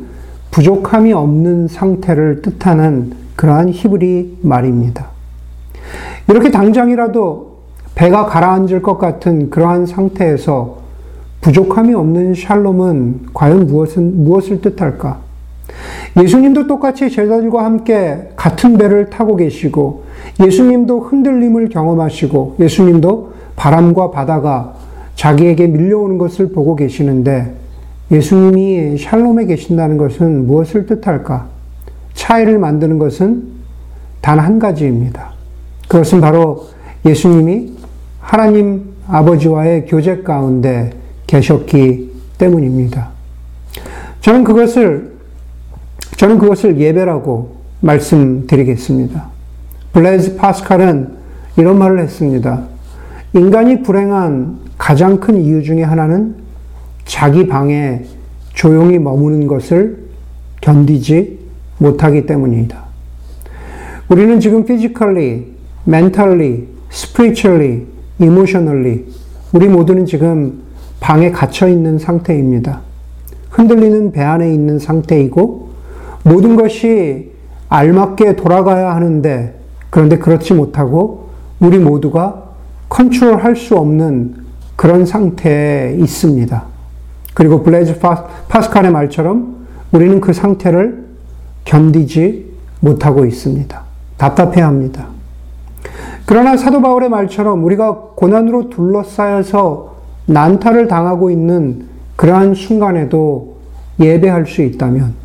부족함이 0.50 1.14
없는 1.14 1.68
상태를 1.68 2.42
뜻하는 2.42 3.14
그러한 3.36 3.70
히브리 3.70 4.40
말입니다. 4.42 5.10
이렇게 6.28 6.50
당장이라도 6.50 7.54
배가 7.94 8.26
가라앉을 8.26 8.82
것 8.82 8.98
같은 8.98 9.52
그러한 9.52 9.86
상태에서 9.86 10.80
부족함이 11.42 11.94
없는 11.94 12.34
샬롬은 12.34 13.28
과연 13.34 13.68
무엇은, 13.68 14.24
무엇을 14.24 14.62
뜻할까? 14.62 15.20
예수님도 16.20 16.66
똑같이 16.66 17.12
제자들과 17.12 17.64
함께 17.64 18.30
같은 18.36 18.78
배를 18.78 19.12
타고 19.12 19.36
계시고, 19.36 20.04
예수님도 20.44 21.02
흔들림을 21.02 21.70
경험하시고, 21.70 22.56
예수님도 22.60 23.33
바람과 23.56 24.12
바다가 24.12 24.76
자기에게 25.16 25.68
밀려오는 25.68 26.18
것을 26.18 26.52
보고 26.52 26.76
계시는데, 26.76 27.56
예수님이 28.12 28.98
샬롬에 28.98 29.46
계신다는 29.46 29.98
것은 29.98 30.48
무엇을 30.48 30.86
뜻할까? 30.86 31.48
차이를 32.14 32.60
만드는 32.60 33.00
것은 33.00 33.54
단 34.22 34.40
한 34.40 34.60
가지입니다. 34.60 35.32
그것은 35.88 36.22
바로 36.22 36.68
예수님이 37.06 37.74
하나님 38.20 38.94
아버지와의 39.08 39.86
교제 39.86 40.22
가운데 40.22 40.94
계셨기 41.28 42.12
때문입니다. 42.38 43.10
저는 44.22 44.44
그것을, 44.44 45.14
저는 46.18 46.40
그것을 46.40 46.80
예배라고 46.80 47.58
말씀드리겠습니다. 47.82 49.28
블레즈 49.92 50.38
파스칼은 50.38 51.12
이런 51.58 51.78
말을 51.78 52.00
했습니다. 52.00 52.64
인간이 53.36 53.82
불행한 53.82 54.60
가장 54.78 55.20
큰 55.20 55.42
이유 55.42 55.64
중에 55.64 55.82
하나는 55.82 56.36
자기 57.06 57.48
방에 57.48 58.06
조용히 58.54 59.00
머무는 59.00 59.48
것을 59.48 60.04
견디지 60.62 61.40
못하기 61.80 62.28
때문입니다. 62.28 62.84
우리는 64.08 64.40
지금 64.40 64.64
physically, 64.66 65.46
mentally, 65.88 66.68
spiritually, 66.92 67.88
emotionally 68.22 69.06
우리 69.52 69.68
모두는 69.68 70.06
지금 70.06 70.62
방에 71.00 71.32
갇혀 71.32 71.68
있는 71.68 71.98
상태입니다. 71.98 72.82
흔들리는 73.50 74.12
배 74.12 74.22
안에 74.22 74.54
있는 74.54 74.78
상태이고 74.78 75.70
모든 76.24 76.56
것이 76.56 77.32
알맞게 77.70 78.36
돌아가야 78.36 78.96
하는데 78.96 79.60
그런데 79.90 80.20
그렇지 80.20 80.54
못하고 80.54 81.30
우리 81.60 81.80
모두가 81.80 82.53
컨트롤 82.94 83.44
할 83.44 83.56
수 83.56 83.76
없는 83.76 84.36
그런 84.76 85.04
상태에 85.04 85.96
있습니다. 86.00 86.64
그리고 87.34 87.64
블레즈 87.64 88.00
파스칼의 88.48 88.92
말처럼 88.92 89.66
우리는 89.92 90.22
그 90.22 90.32
상태를 90.32 91.04
견디지 91.66 92.54
못하고 92.82 93.26
있습니다. 93.26 93.82
답답해 94.18 94.62
합니다. 94.62 95.08
그러나 96.28 96.56
사도 96.56 96.82
바울의 96.82 97.10
말처럼 97.10 97.64
우리가 97.64 97.96
고난으로 98.16 98.70
둘러싸여서 98.70 99.96
난타를 100.28 100.88
당하고 100.88 101.32
있는 101.32 101.88
그러한 102.16 102.54
순간에도 102.54 103.58
예배할 104.00 104.46
수 104.46 104.62
있다면 104.62 105.16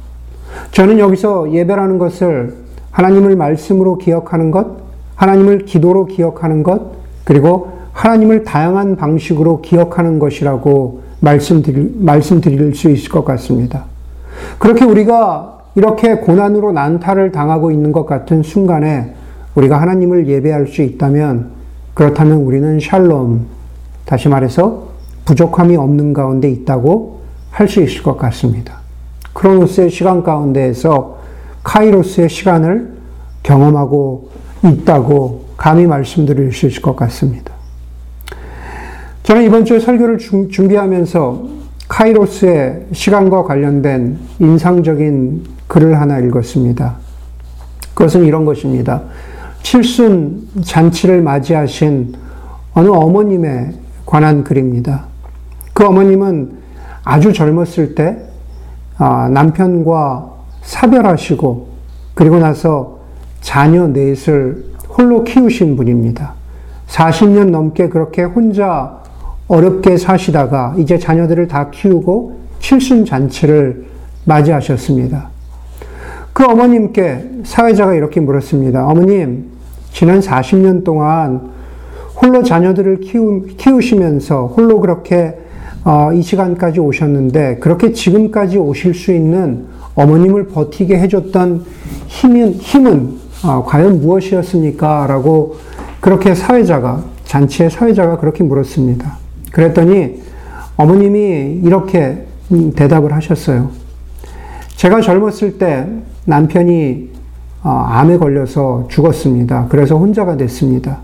저는 0.72 0.98
여기서 0.98 1.52
예배라는 1.52 1.98
것을 1.98 2.57
하나님을 2.92 3.37
말씀으로 3.37 3.98
기억하는 3.98 4.50
것, 4.50 4.78
하나님을 5.16 5.66
기도로 5.66 6.07
기억하는 6.07 6.62
것, 6.62 6.97
그리고 7.28 7.72
하나님을 7.92 8.44
다양한 8.44 8.96
방식으로 8.96 9.60
기억하는 9.60 10.18
것이라고 10.18 11.02
말씀드릴, 11.20 11.96
말씀드릴 11.98 12.74
수 12.74 12.88
있을 12.88 13.10
것 13.10 13.22
같습니다. 13.26 13.84
그렇게 14.58 14.86
우리가 14.86 15.58
이렇게 15.74 16.14
고난으로 16.14 16.72
난타를 16.72 17.30
당하고 17.30 17.70
있는 17.70 17.92
것 17.92 18.06
같은 18.06 18.42
순간에 18.42 19.14
우리가 19.54 19.78
하나님을 19.78 20.26
예배할 20.26 20.68
수 20.68 20.80
있다면 20.80 21.50
그렇다면 21.92 22.38
우리는 22.38 22.80
샬롬, 22.80 23.44
다시 24.06 24.30
말해서 24.30 24.84
부족함이 25.26 25.76
없는 25.76 26.14
가운데 26.14 26.48
있다고 26.48 27.20
할 27.50 27.68
수 27.68 27.82
있을 27.82 28.02
것 28.02 28.16
같습니다. 28.16 28.78
크로노스의 29.34 29.90
시간 29.90 30.22
가운데에서 30.22 31.18
카이로스의 31.62 32.30
시간을 32.30 32.94
경험하고 33.42 34.30
있다고 34.64 35.47
감히 35.58 35.86
말씀드릴 35.86 36.52
수 36.52 36.66
있을 36.66 36.80
것 36.80 36.96
같습니다. 36.96 37.52
저는 39.24 39.42
이번 39.42 39.66
주에 39.66 39.78
설교를 39.78 40.16
준비하면서 40.16 41.48
카이로스의 41.88 42.86
시간과 42.92 43.42
관련된 43.42 44.18
인상적인 44.38 45.44
글을 45.66 46.00
하나 46.00 46.18
읽었습니다. 46.20 46.96
그것은 47.92 48.24
이런 48.24 48.46
것입니다. 48.46 49.02
칠순 49.62 50.48
잔치를 50.62 51.20
맞이하신 51.20 52.14
어느 52.74 52.88
어머님에 52.88 53.74
관한 54.06 54.44
글입니다. 54.44 55.06
그 55.74 55.84
어머님은 55.84 56.52
아주 57.04 57.32
젊었을 57.32 57.94
때 57.94 58.16
아, 58.96 59.28
남편과 59.28 60.30
사별하시고 60.62 61.68
그리고 62.14 62.38
나서 62.38 63.00
자녀 63.40 63.88
넷을 63.88 64.67
홀로 64.98 65.22
키우신 65.22 65.76
분입니다. 65.76 66.34
40년 66.88 67.50
넘게 67.50 67.88
그렇게 67.88 68.24
혼자 68.24 68.98
어렵게 69.46 69.96
사시다가 69.96 70.74
이제 70.76 70.98
자녀들을 70.98 71.46
다 71.46 71.70
키우고 71.70 72.38
칠순 72.58 73.04
잔치를 73.04 73.87
맞이하셨습니다. 74.24 75.30
그 76.32 76.44
어머님께 76.44 77.42
사회자가 77.44 77.94
이렇게 77.94 78.20
물었습니다. 78.20 78.87
어머님, 78.87 79.46
지난 79.92 80.20
40년 80.20 80.84
동안 80.84 81.50
홀로 82.20 82.42
자녀들을 82.42 83.00
키우, 83.00 83.46
키우시면서 83.56 84.46
홀로 84.48 84.80
그렇게 84.80 85.38
어, 85.84 86.12
이 86.12 86.22
시간까지 86.22 86.80
오셨는데 86.80 87.58
그렇게 87.61 87.92
지금까지 87.92 88.58
오실 88.58 88.94
수 88.94 89.12
있는 89.12 89.66
어머님을 89.94 90.48
버티게 90.48 90.98
해줬던 90.98 91.64
힘은, 92.08 92.52
힘은 92.54 93.27
어, 93.44 93.64
과연 93.64 94.01
무엇이었습니까? 94.01 95.07
라고 95.07 95.57
그렇게 96.01 96.35
사회자가, 96.35 97.03
잔치의 97.24 97.70
사회자가 97.70 98.18
그렇게 98.18 98.42
물었습니다. 98.42 99.16
그랬더니 99.53 100.22
어머님이 100.77 101.61
이렇게 101.64 102.27
음, 102.53 102.72
대답을 102.72 103.12
하셨어요. 103.12 103.70
제가 104.77 105.01
젊었을 105.01 105.59
때 105.59 105.87
남편이 106.24 107.11
어, 107.64 107.70
암에 107.70 108.18
걸려서 108.18 108.87
죽었습니다. 108.88 109.66
그래서 109.68 109.96
혼자가 109.96 110.37
됐습니다. 110.37 110.98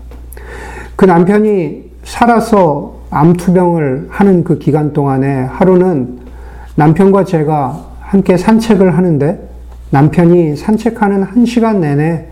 그 0.95 1.05
남편이 1.05 1.83
살아서 2.03 2.95
암투병을 3.09 4.07
하는 4.09 4.43
그 4.43 4.57
기간 4.59 4.93
동안에 4.93 5.43
하루는 5.43 6.19
남편과 6.75 7.25
제가 7.25 7.85
함께 7.99 8.37
산책을 8.37 8.97
하는데 8.97 9.44
남편이 9.91 10.55
산책하는 10.55 11.23
한 11.23 11.45
시간 11.45 11.81
내내 11.81 12.25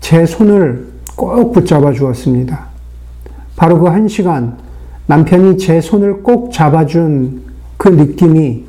제 0.00 0.26
손을 0.26 0.88
꼭 1.16 1.52
붙잡아 1.52 1.92
주었습니다. 1.92 2.66
바로 3.56 3.78
그 3.80 3.88
한 3.88 4.08
시간 4.08 4.56
남편이 5.06 5.58
제 5.58 5.80
손을 5.80 6.22
꼭 6.22 6.52
잡아준 6.52 7.42
그 7.76 7.88
느낌이 7.88 8.64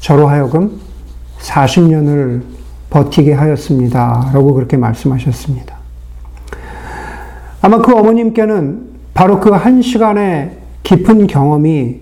저로 0.00 0.28
하여금 0.28 0.80
40년을 1.40 2.42
버티게 2.90 3.32
하였습니다. 3.32 4.30
라고 4.32 4.54
그렇게 4.54 4.76
말씀하셨습니다. 4.76 5.76
아마 7.62 7.78
그 7.80 7.94
어머님께는 7.96 8.92
바로 9.14 9.40
그 9.40 9.50
한 9.50 9.82
시간의 9.82 10.58
깊은 10.82 11.26
경험이 11.26 12.00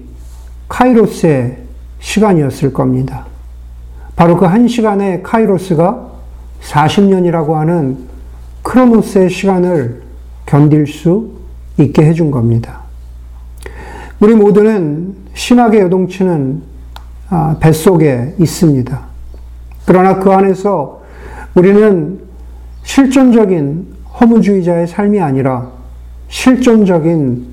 카이로스의 0.68 1.58
시간이었을 2.00 2.72
겁니다. 2.72 3.26
바로 4.16 4.36
그 4.36 4.46
한 4.46 4.68
시간의 4.68 5.22
카이로스가 5.22 6.10
40년이라고 6.62 7.52
하는 7.54 7.98
크로노스의 8.62 9.30
시간을 9.30 10.02
견딜 10.46 10.86
수 10.86 11.30
있게 11.78 12.04
해준 12.04 12.30
겁니다. 12.30 12.80
우리 14.20 14.34
모두는 14.34 15.14
신학의 15.34 15.80
요동치는 15.82 16.62
아, 17.30 17.56
뱃속에 17.60 18.34
있습니다. 18.38 19.00
그러나 19.86 20.18
그 20.18 20.30
안에서 20.30 21.00
우리는 21.54 22.20
실존적인 22.82 23.86
허무주의자의 24.20 24.86
삶이 24.88 25.20
아니라 25.20 25.70
실존적인 26.28 27.46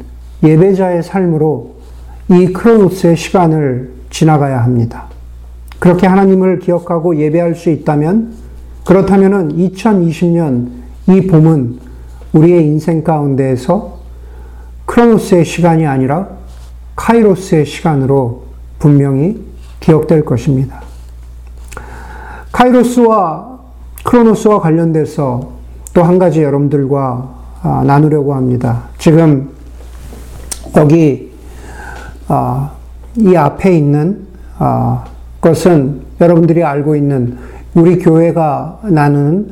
예배자의 0.43 1.03
삶으로 1.03 1.75
이 2.29 2.47
크로노스의 2.47 3.15
시간을 3.15 3.93
지나가야 4.09 4.61
합니다. 4.63 5.05
그렇게 5.79 6.07
하나님을 6.07 6.59
기억하고 6.59 7.17
예배할 7.17 7.55
수 7.55 7.69
있다면 7.69 8.33
그렇다면 8.85 9.55
2020년 9.57 10.69
이 11.09 11.27
봄은 11.27 11.79
우리의 12.33 12.65
인생 12.65 13.03
가운데에서 13.03 13.99
크로노스의 14.85 15.45
시간이 15.45 15.85
아니라 15.85 16.29
카이로스의 16.95 17.65
시간으로 17.65 18.43
분명히 18.79 19.43
기억될 19.79 20.25
것입니다. 20.25 20.81
카이로스와 22.51 23.59
크로노스와 24.03 24.59
관련돼서 24.59 25.57
또 25.97 26.03
한 26.03 26.19
가지 26.19 26.43
여러분들과 26.43 27.27
아, 27.63 27.83
나누려고 27.83 28.35
합니다. 28.35 28.83
지금 28.99 29.49
여기 30.75 31.33
아, 32.27 32.71
이 33.15 33.35
앞에 33.35 33.75
있는 33.75 34.27
아, 34.59 35.03
것은 35.41 36.01
여러분들이 36.19 36.63
알고 36.63 36.95
있는 36.95 37.37
우리 37.75 37.99
교회가 37.99 38.79
나누는 38.83 39.51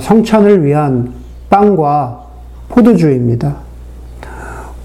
성찬을 0.00 0.64
위한 0.64 1.12
빵과 1.48 2.26
포도주입니다. 2.68 3.56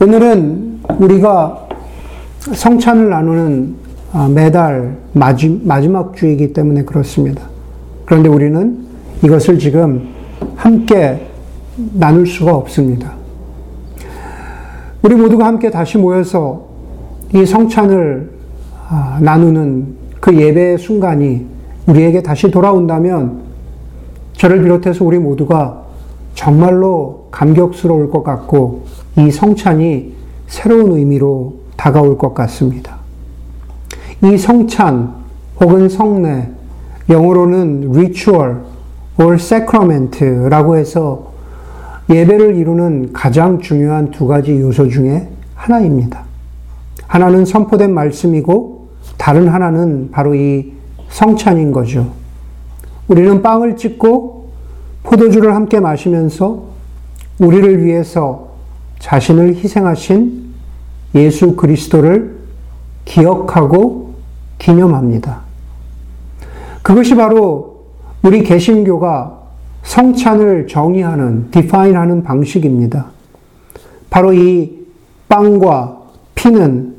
오늘은 0.01 0.79
우리가 0.99 1.67
성찬을 2.39 3.09
나누는 3.09 3.75
매달 4.33 4.97
마지막 5.13 6.15
주이기 6.15 6.53
때문에 6.53 6.83
그렇습니다. 6.83 7.43
그런데 8.05 8.29
우리는 8.29 8.85
이것을 9.23 9.59
지금 9.59 10.07
함께 10.55 11.27
나눌 11.93 12.25
수가 12.25 12.55
없습니다. 12.55 13.13
우리 15.01 15.15
모두가 15.15 15.45
함께 15.45 15.69
다시 15.69 15.97
모여서 15.97 16.65
이 17.33 17.45
성찬을 17.45 18.31
아, 18.87 19.19
나누는 19.21 20.04
그 20.25 20.35
예배의 20.35 20.79
순간이 20.79 21.45
우리에게 21.85 22.23
다시 22.23 22.49
돌아온다면 22.49 23.41
저를 24.33 24.63
비롯해서 24.63 25.05
우리 25.05 25.19
모두가 25.19 25.83
정말로 26.33 27.27
감격스러울 27.29 28.09
것 28.09 28.23
같고 28.23 28.85
이 29.19 29.29
성찬이 29.29 30.15
새로운 30.47 30.93
의미로 30.93 31.57
다가올 31.77 32.17
것 32.17 32.33
같습니다. 32.33 32.95
이 34.23 34.35
성찬 34.35 35.13
혹은 35.61 35.89
성례, 35.89 36.49
영어로는 37.07 37.91
ritual 37.93 38.61
or 39.19 39.35
sacrament라고 39.35 40.75
해서 40.75 41.33
예배를 42.09 42.55
이루는 42.55 43.13
가장 43.13 43.59
중요한 43.59 44.09
두 44.09 44.25
가지 44.25 44.59
요소 44.59 44.89
중에 44.89 45.29
하나입니다. 45.53 46.23
하나는 47.05 47.45
선포된 47.45 47.93
말씀이고 47.93 48.74
다른 49.25 49.47
하나는 49.47 50.11
바로 50.11 50.35
이 50.35 50.71
성찬인 51.09 51.71
거죠. 51.71 52.13
우리는 53.07 53.41
빵을 53.41 53.75
찍고 53.75 54.51
포도주를 55.01 55.55
함께 55.55 55.79
마시면서 55.79 56.65
우리를 57.39 57.83
위해서 57.83 58.49
자신을 58.99 59.55
희생하신 59.55 60.53
예수 61.15 61.55
그리스도를 61.55 62.37
기억하고 63.05 64.13
기념합니다. 64.59 65.39
그것이 66.83 67.15
바로 67.15 67.85
우리 68.21 68.43
개신교가 68.43 69.39
성찬을 69.81 70.67
정의하는, 70.67 71.49
디파인하는 71.49 72.21
방식입니다. 72.21 73.07
바로 74.11 74.33
이 74.33 74.85
빵과 75.27 75.97
피는 76.35 76.97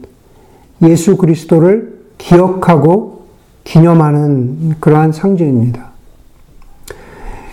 예수 0.82 1.16
그리스도를 1.16 1.95
기억하고 2.18 3.26
기념하는 3.64 4.76
그러한 4.80 5.12
상징입니다. 5.12 5.90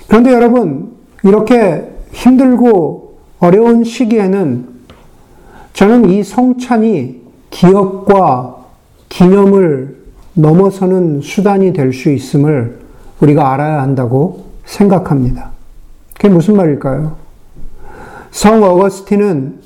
그런데 0.08 0.32
여러분, 0.32 0.92
이렇게 1.24 1.92
힘들고 2.12 3.18
어려운 3.40 3.84
시기에는 3.84 4.68
저는 5.74 6.10
이 6.10 6.24
성찬이 6.24 7.22
기억과 7.50 8.58
기념을 9.10 10.04
넘어서는 10.36 11.22
수단이 11.22 11.74
될 11.74 11.94
수 11.94 12.10
있음을 12.10 12.80
우리가 13.22 13.54
알아야 13.54 13.82
한다고 13.82 14.46
생각합니다. 14.66 15.52
그게 16.16 16.30
무슨 16.30 16.56
말일까요? 16.56 17.16
성 18.32 18.64
어거스틴은 18.64 19.62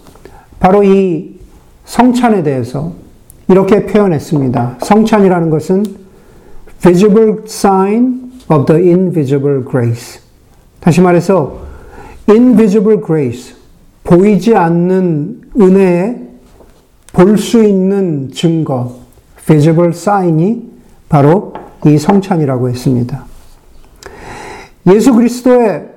바로 0.60 0.84
이 0.84 1.40
성찬에 1.86 2.44
대해서 2.44 2.94
이렇게 3.50 3.86
표현했습니다. 3.86 4.78
성찬이라는 4.82 5.50
것은 5.50 5.86
visible 6.82 7.38
sign 7.46 8.32
of 8.50 8.66
the 8.66 8.90
invisible 8.90 9.64
grace. 9.70 10.22
다시 10.80 11.02
말해서 11.02 11.60
invisible 12.30 13.02
grace, 13.06 13.56
보이지 14.04 14.56
않는 14.56 15.42
은혜에 15.60 16.28
볼 17.14 17.38
수 17.38 17.64
있는 17.64 18.30
증거, 18.34 18.98
visible 19.46 19.90
sign이 19.90 20.70
바로 21.10 21.54
이 21.86 21.98
성찬이라고 21.98 22.70
했습니다. 22.70 23.26
예수 24.88 25.14
그리스도의 25.14 25.88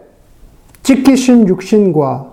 찢기신 0.83 1.49
육신과 1.49 2.33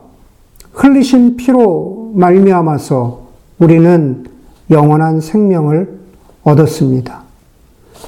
흘리신 0.74 1.38
피로 1.38 2.12
말미암아서 2.16 3.28
우리는 3.60 4.26
영원한 4.70 5.22
생명을 5.22 5.98
얻었습니다. 6.44 7.24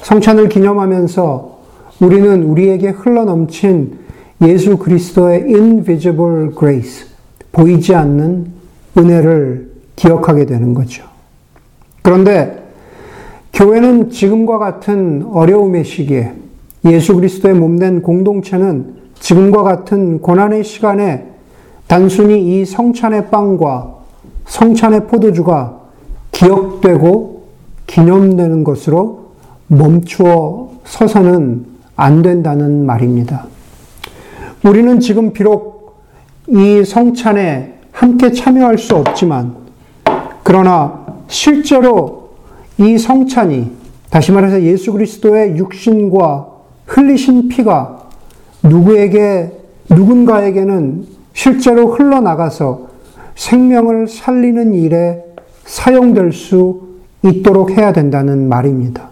성찬을 0.02 0.48
기념하면서 0.48 1.58
우리는 2.00 2.42
우리에게 2.44 2.90
흘러넘친 2.90 3.98
예수 4.42 4.78
그리스도의 4.78 5.42
invisible 5.42 6.50
grace, 6.58 7.06
보이지 7.52 7.94
않는 7.94 8.46
은혜를 8.96 9.70
기억하게 9.96 10.46
되는 10.46 10.72
거죠. 10.72 11.04
그런데 12.02 12.64
교회는 13.52 14.10
지금과 14.10 14.58
같은 14.58 15.26
어려움의 15.30 15.84
시기에 15.84 16.32
예수 16.86 17.14
그리스도의 17.14 17.54
몸된 17.54 18.00
공동체는 18.00 18.94
지금과 19.18 19.62
같은 19.62 20.20
고난의 20.20 20.64
시간에 20.64 21.26
단순히 21.86 22.60
이 22.60 22.64
성찬의 22.64 23.28
빵과 23.30 23.96
성찬의 24.46 25.08
포도주가 25.08 25.79
기억되고 26.40 27.42
기념되는 27.86 28.64
것으로 28.64 29.32
멈추어 29.66 30.70
서서는 30.84 31.66
안 31.96 32.22
된다는 32.22 32.86
말입니다. 32.86 33.46
우리는 34.64 35.00
지금 35.00 35.34
비록 35.34 36.00
이 36.48 36.82
성찬에 36.82 37.74
함께 37.92 38.32
참여할 38.32 38.78
수 38.78 38.96
없지만, 38.96 39.54
그러나 40.42 41.04
실제로 41.28 42.30
이 42.78 42.96
성찬이, 42.96 43.72
다시 44.08 44.32
말해서 44.32 44.62
예수 44.62 44.92
그리스도의 44.92 45.58
육신과 45.58 46.48
흘리신 46.86 47.48
피가 47.48 48.08
누구에게, 48.62 49.52
누군가에게는 49.90 51.06
실제로 51.34 51.88
흘러나가서 51.88 52.88
생명을 53.34 54.08
살리는 54.08 54.72
일에 54.72 55.29
사용될 55.70 56.32
수 56.32 56.80
있도록 57.22 57.70
해야 57.70 57.92
된다는 57.92 58.48
말입니다. 58.48 59.10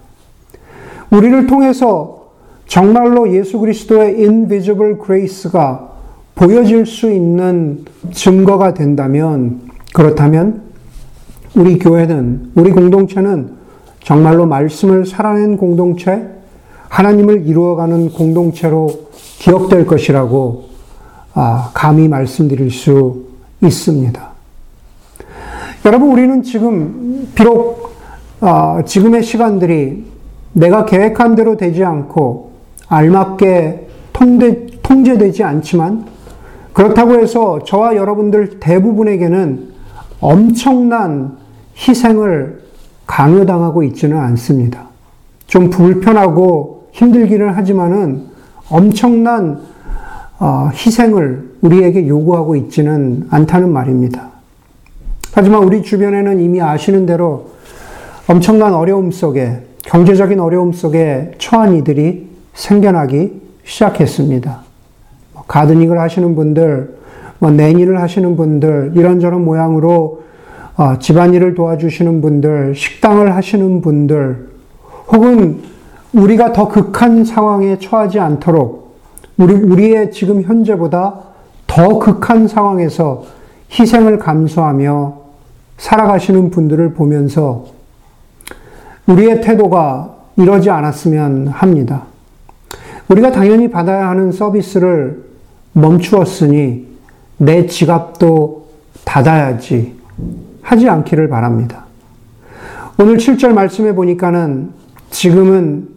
우리를 1.11 1.47
통해서 1.47 2.31
정말로 2.67 3.33
예수 3.33 3.61
그리스도의 3.61 4.17
invisible 4.17 4.97
grace가 5.05 5.93
보여질 6.35 6.85
수 6.85 7.11
있는 7.11 7.85
증거가 8.13 8.75
된다면, 8.75 9.61
그렇다면 9.95 10.63
우리 11.55 11.79
교회는, 11.79 12.53
우리 12.57 12.73
공동체는 12.73 13.53
정말로 14.03 14.45
말씀을 14.45 15.07
살아낸 15.07 15.57
공동체, 15.57 16.29
하나님을 16.89 17.47
이루어가는 17.47 18.11
공동체로 18.11 19.09
기억될 19.39 19.87
것이라고 19.87 20.65
아, 21.35 21.71
감히 21.73 22.09
말씀드릴 22.09 22.71
수 22.71 23.27
있습니다. 23.63 24.38
여러분, 25.89 26.11
우리는 26.11 26.43
지금 26.43 27.29
비록 27.35 27.95
아, 28.41 28.83
지금의 28.85 29.23
시간들이 29.23 30.05
내가 30.53 30.85
계획한 30.85 31.35
대로 31.35 31.57
되지 31.57 31.83
않고 31.83 32.53
알맞게 32.89 33.89
통제, 34.13 34.67
통제되지 34.83 35.45
않지만 35.45 36.05
그렇다고 36.75 37.15
해서 37.15 37.61
저와 37.65 37.97
여러분들 37.97 38.61
대부분에게는 38.61 39.69
엄청난 40.21 41.39
희생을 41.79 42.65
강요당하고 43.07 43.83
있지는 43.85 44.19
않습니다. 44.19 44.89
좀 45.47 45.71
불편하고 45.71 46.89
힘들기는 46.93 47.49
하지만은 47.49 48.27
엄청난 48.69 49.63
어, 50.39 50.69
희생을 50.71 51.55
우리에게 51.63 52.07
요구하고 52.07 52.57
있지는 52.57 53.27
않다는 53.31 53.73
말입니다. 53.73 54.38
하지만 55.33 55.63
우리 55.63 55.83
주변에는 55.83 56.41
이미 56.41 56.61
아시는 56.61 57.07
대로 57.07 57.51
엄청난 58.27 58.75
어려움 58.75 59.11
속에, 59.11 59.63
경제적인 59.83 60.41
어려움 60.41 60.73
속에 60.73 61.33
처한 61.39 61.75
이들이 61.75 62.29
생겨나기 62.55 63.41
시작했습니다. 63.65 64.61
뭐 65.35 65.45
가드닝을 65.47 65.99
하시는 65.99 66.35
분들, 66.35 66.97
뭐 67.39 67.51
내일을 67.51 68.01
하시는 68.01 68.37
분들, 68.37 68.93
이런저런 68.95 69.45
모양으로 69.45 70.23
어, 70.77 70.99
집안일을 70.99 71.55
도와주시는 71.55 72.21
분들, 72.21 72.75
식당을 72.77 73.35
하시는 73.35 73.81
분들, 73.81 74.49
혹은 75.09 75.63
우리가 76.13 76.53
더 76.53 76.69
극한 76.69 77.25
상황에 77.25 77.79
처하지 77.79 78.21
않도록 78.21 78.97
우리, 79.37 79.55
우리의 79.55 80.13
지금 80.13 80.43
현재보다 80.43 81.21
더 81.67 81.99
극한 81.99 82.47
상황에서 82.47 83.25
희생을 83.71 84.19
감수하며 84.19 85.19
살아가시는 85.77 86.51
분들을 86.51 86.95
보면서 86.95 87.67
우리의 89.07 89.41
태도가 89.41 90.17
이러지 90.37 90.71
않았으면 90.71 91.49
합니다. 91.49 92.05
우리가 93.09 93.33
당연히 93.33 93.71
받아야 93.71 94.09
하는 94.09 94.33
서비스를 94.33 95.25
멈추었으니 95.73 96.87
내 97.39 97.67
지갑도 97.67 98.69
닫아야지 99.05 99.97
하지 100.63 100.89
않기를 100.89 101.29
바랍니다. 101.29 101.87
오늘 102.99 103.17
7절 103.17 103.53
말씀해 103.53 103.95
보니까는 103.95 104.73
지금은 105.11 105.89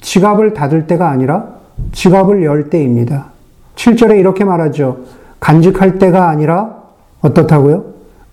지갑을 0.00 0.54
닫을 0.54 0.86
때가 0.86 1.08
아니라 1.08 1.54
지갑을 1.92 2.44
열 2.44 2.68
때입니다. 2.68 3.30
7절에 3.76 4.18
이렇게 4.18 4.44
말하죠. 4.44 5.04
간직할 5.40 5.98
때가 5.98 6.28
아니라 6.28 6.77
어떻다고요? 7.20 7.84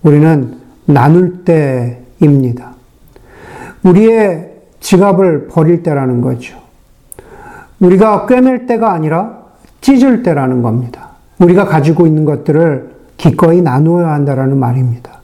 우리는 0.02 0.54
나눌 0.84 1.44
때입니다. 1.44 2.74
우리의 3.82 4.52
지갑을 4.80 5.48
버릴 5.48 5.82
때라는 5.82 6.20
거죠. 6.20 6.56
우리가 7.80 8.26
꿰맬 8.26 8.66
때가 8.66 8.92
아니라 8.92 9.38
찢을 9.80 10.22
때라는 10.22 10.62
겁니다. 10.62 11.10
우리가 11.38 11.66
가지고 11.66 12.06
있는 12.06 12.24
것들을 12.24 12.90
기꺼이 13.16 13.62
나누어야 13.62 14.12
한다라는 14.12 14.58
말입니다. 14.58 15.20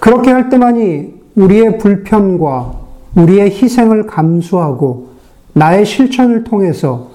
그렇게 0.00 0.30
할 0.30 0.48
때만이 0.48 1.14
우리의 1.36 1.78
불편과 1.78 2.74
우리의 3.14 3.50
희생을 3.50 4.06
감수하고 4.06 5.08
나의 5.54 5.86
실천을 5.86 6.44
통해서 6.44 7.10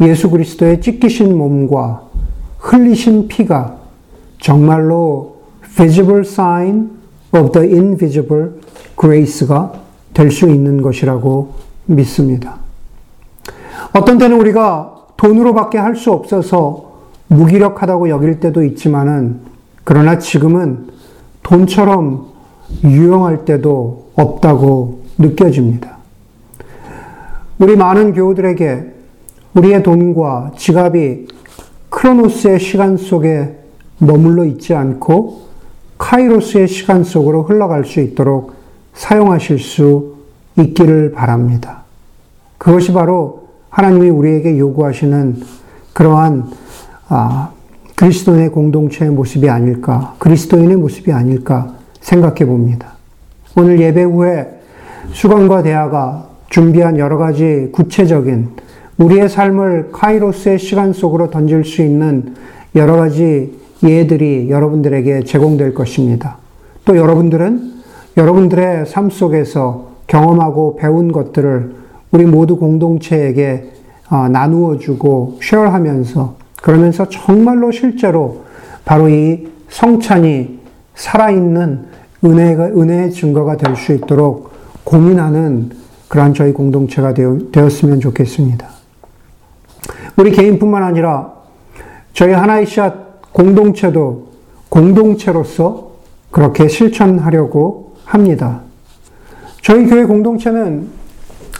예수 0.00 0.30
그리스도의 0.30 0.80
찢기신 0.80 1.36
몸과 1.36 2.02
흘리신 2.58 3.28
피가 3.28 3.77
정말로 4.38 5.36
visible 5.62 6.20
sign 6.20 6.90
of 7.32 7.52
the 7.52 7.72
invisible 7.72 8.50
grace가 8.98 9.72
될 10.14 10.30
수 10.30 10.48
있는 10.48 10.82
것이라고 10.82 11.54
믿습니다. 11.86 12.56
어떤 13.92 14.18
때는 14.18 14.38
우리가 14.38 14.94
돈으로밖에 15.16 15.78
할 15.78 15.94
수 15.94 16.12
없어서 16.12 16.88
무기력하다고 17.28 18.08
여길 18.08 18.40
때도 18.40 18.64
있지만은 18.64 19.40
그러나 19.84 20.18
지금은 20.18 20.88
돈처럼 21.42 22.26
유용할 22.84 23.44
때도 23.44 24.10
없다고 24.14 25.02
느껴집니다. 25.18 25.98
우리 27.58 27.76
많은 27.76 28.12
교우들에게 28.14 28.94
우리의 29.54 29.82
돈과 29.82 30.52
지갑이 30.56 31.26
크로노스의 31.90 32.60
시간 32.60 32.96
속에 32.96 33.57
머물러 33.98 34.44
있지 34.44 34.74
않고 34.74 35.48
카이로스의 35.98 36.68
시간 36.68 37.04
속으로 37.04 37.42
흘러갈 37.42 37.84
수 37.84 38.00
있도록 38.00 38.54
사용하실 38.94 39.58
수 39.58 40.16
있기를 40.56 41.12
바랍니다. 41.12 41.82
그것이 42.56 42.92
바로 42.92 43.48
하나님이 43.70 44.08
우리에게 44.10 44.58
요구하시는 44.58 45.42
그러한 45.92 46.50
아, 47.08 47.50
그리스도인의 47.96 48.50
공동체의 48.50 49.10
모습이 49.10 49.48
아닐까, 49.48 50.14
그리스도인의 50.18 50.76
모습이 50.76 51.12
아닐까 51.12 51.74
생각해 52.00 52.44
봅니다. 52.44 52.92
오늘 53.56 53.80
예배 53.80 54.02
후에 54.04 54.60
수건과 55.12 55.62
대화가 55.62 56.28
준비한 56.48 56.98
여러 56.98 57.18
가지 57.18 57.70
구체적인 57.72 58.50
우리의 58.98 59.28
삶을 59.28 59.90
카이로스의 59.92 60.58
시간 60.58 60.92
속으로 60.92 61.30
던질 61.30 61.64
수 61.64 61.82
있는 61.82 62.34
여러 62.74 62.96
가지 62.96 63.57
예들이 63.82 64.50
여러분들에게 64.50 65.24
제공될 65.24 65.74
것입니다. 65.74 66.38
또 66.84 66.96
여러분들은 66.96 67.74
여러분들의 68.16 68.86
삶 68.86 69.10
속에서 69.10 69.88
경험하고 70.06 70.76
배운 70.76 71.12
것들을 71.12 71.74
우리 72.10 72.24
모두 72.24 72.56
공동체에게 72.56 73.72
어, 74.10 74.28
나누어 74.28 74.78
주고 74.78 75.38
쉐어하면서 75.42 76.36
그러면서 76.62 77.08
정말로 77.08 77.70
실제로 77.70 78.44
바로 78.84 79.08
이 79.08 79.48
성찬이 79.68 80.58
살아있는 80.94 81.84
은혜가, 82.24 82.64
은혜의 82.68 83.12
증거가 83.12 83.56
될 83.56 83.76
수 83.76 83.92
있도록 83.92 84.50
고민하는 84.82 85.70
그러한 86.08 86.32
저희 86.32 86.52
공동체가 86.52 87.12
되었으면 87.52 88.00
좋겠습니다. 88.00 88.66
우리 90.16 90.30
개인뿐만 90.32 90.82
아니라 90.82 91.34
저희 92.14 92.32
하나의 92.32 92.66
샷 92.66 93.07
공동체도 93.32 94.28
공동체로서 94.68 95.92
그렇게 96.30 96.68
실천하려고 96.68 97.94
합니다. 98.04 98.60
저희 99.62 99.86
교회 99.86 100.04
공동체는 100.04 100.88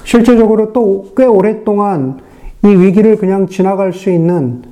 실제적으로 0.05 0.73
또 0.73 1.13
꽤 1.17 1.25
오랫동안 1.25 2.21
이 2.65 2.69
위기를 2.69 3.17
그냥 3.17 3.47
지나갈 3.47 3.93
수 3.93 4.11
있는 4.11 4.63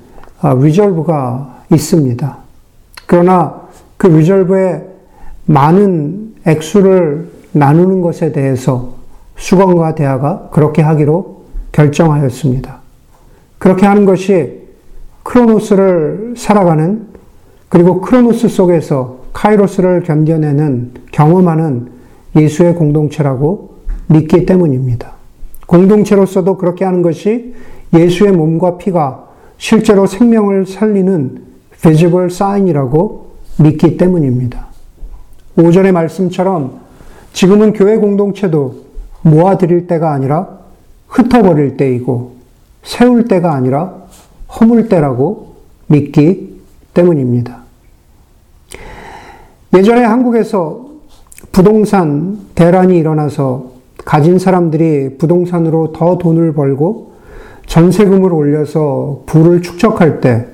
리절브가 0.43 1.65
있습니다. 1.73 2.37
그러나 3.07 3.63
그 3.97 4.07
리절브에 4.07 4.85
많은 5.47 6.35
액수를 6.47 7.31
나누는 7.53 8.01
것에 8.01 8.33
대해서 8.33 8.95
수건과 9.37 9.95
대화가 9.95 10.49
그렇게 10.53 10.83
하기로 10.83 11.43
결정하였습니다. 11.73 12.79
그렇게 13.59 13.87
하는 13.87 14.05
것이 14.05 14.65
크로노스를 15.27 16.35
살아가는 16.37 17.07
그리고 17.69 18.01
크로노스 18.01 18.49
속에서 18.49 19.19
카이로스를 19.33 20.05
견뎌내는 20.05 20.93
경험하는 21.11 21.89
예수의 22.37 22.77
공동체라고 22.77 23.77
믿기 24.07 24.47
때문입니다. 24.47 25.12
공동체로서도 25.67 26.57
그렇게 26.59 26.85
하는 26.85 27.03
것이 27.03 27.55
예수의 27.93 28.33
몸과 28.33 28.79
피가 28.79 29.27
실제로 29.59 30.07
생명을 30.07 30.67
살리는 30.67 31.43
visible 31.81 32.27
sign이라고 32.27 33.27
믿기 33.59 33.97
때문입니다. 33.97 34.67
오전의 35.59 35.91
말씀처럼 35.91 36.81
지금은 37.33 37.73
교회 37.73 37.97
공동체도 37.97 38.87
모아드릴 39.23 39.89
때가 39.89 40.12
아니라 40.12 40.61
흩어버릴 41.09 41.77
때이고 41.77 42.37
세울 42.85 43.25
때가 43.25 43.55
아니라 43.55 44.06
허물 44.59 44.88
때라고 44.88 45.57
믿기 45.87 46.61
때문입니다. 46.95 47.62
예전에 49.77 50.03
한국에서 50.05 50.87
부동산 51.53 52.38
대란이 52.55 52.99
일어나서 52.99 53.73
가진 54.05 54.38
사람들이 54.38 55.19
부동산으로 55.19 55.92
더 55.92 56.16
돈을 56.19 56.55
벌고 56.55 57.12
전세금을 57.66 58.33
올려서 58.33 59.25
부를 59.27 59.61
축적할 59.61 60.21
때 60.21 60.47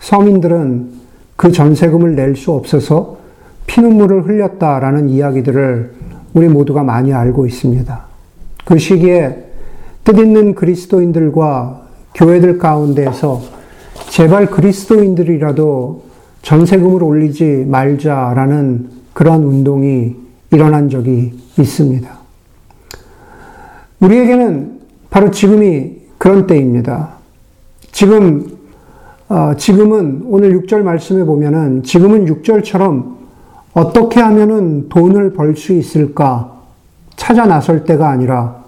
서민들은 0.00 0.92
그 1.36 1.52
전세금을 1.52 2.16
낼 2.16 2.36
수 2.36 2.52
없어서 2.52 3.18
피눈물을 3.66 4.26
흘렸다라는 4.26 5.08
이야기들을 5.08 5.94
우리 6.34 6.48
모두가 6.48 6.82
많이 6.82 7.12
알고 7.12 7.46
있습니다. 7.46 8.04
그 8.64 8.78
시기에 8.78 9.44
뜻있는 10.04 10.54
그리스도인들과 10.54 11.83
교회들 12.14 12.58
가운데에서 12.58 13.42
제발 14.10 14.46
그리스도인들이라도 14.46 16.04
전세금을 16.42 17.02
올리지 17.02 17.66
말자라는 17.68 18.90
그런 19.12 19.42
운동이 19.44 20.14
일어난 20.52 20.88
적이 20.88 21.32
있습니다. 21.58 22.08
우리에게는 24.00 24.80
바로 25.10 25.30
지금이 25.30 25.96
그런 26.18 26.46
때입니다. 26.46 27.14
지금, 27.92 28.58
어, 29.28 29.54
지금은 29.56 30.22
오늘 30.26 30.58
6절 30.60 30.82
말씀에 30.82 31.24
보면은 31.24 31.82
지금은 31.82 32.26
6절처럼 32.26 33.14
어떻게 33.72 34.20
하면은 34.20 34.88
돈을 34.88 35.32
벌 35.32 35.56
수 35.56 35.72
있을까 35.72 36.52
찾아 37.16 37.46
나설 37.46 37.84
때가 37.84 38.08
아니라 38.10 38.64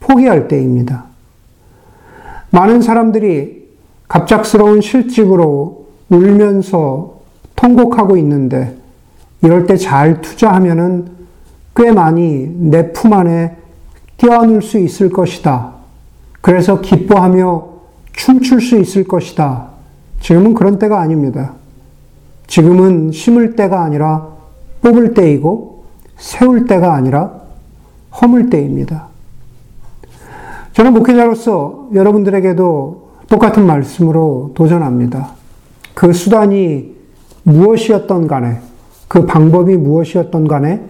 포기할 0.00 0.48
때입니다. 0.48 1.05
많은 2.56 2.80
사람들이 2.80 3.66
갑작스러운 4.08 4.80
실직으로 4.80 5.88
울면서 6.08 7.16
통곡하고 7.54 8.16
있는데 8.16 8.74
이럴 9.42 9.66
때 9.66 9.76
잘 9.76 10.22
투자하면은 10.22 11.08
꽤 11.76 11.92
많이 11.92 12.48
내 12.70 12.94
품 12.94 13.12
안에 13.12 13.56
껴안을 14.16 14.62
수 14.62 14.78
있을 14.78 15.10
것이다. 15.10 15.74
그래서 16.40 16.80
기뻐하며 16.80 17.66
춤출 18.12 18.62
수 18.62 18.78
있을 18.80 19.04
것이다. 19.04 19.68
지금은 20.20 20.54
그런 20.54 20.78
때가 20.78 20.98
아닙니다. 20.98 21.52
지금은 22.46 23.12
심을 23.12 23.54
때가 23.54 23.82
아니라 23.82 24.28
뽑을 24.80 25.12
때이고 25.12 25.84
세울 26.16 26.64
때가 26.64 26.94
아니라 26.94 27.34
허물 28.22 28.48
때입니다. 28.48 29.08
저는 30.76 30.92
목회자로서 30.92 31.88
여러분들에게도 31.94 33.08
똑같은 33.30 33.64
말씀으로 33.64 34.52
도전합니다. 34.54 35.30
그 35.94 36.12
수단이 36.12 36.94
무엇이었던 37.44 38.26
간에, 38.26 38.58
그 39.08 39.24
방법이 39.24 39.74
무엇이었던 39.78 40.46
간에, 40.46 40.82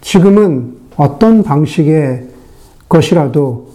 지금은 0.00 0.76
어떤 0.96 1.42
방식의 1.42 2.26
것이라도 2.88 3.68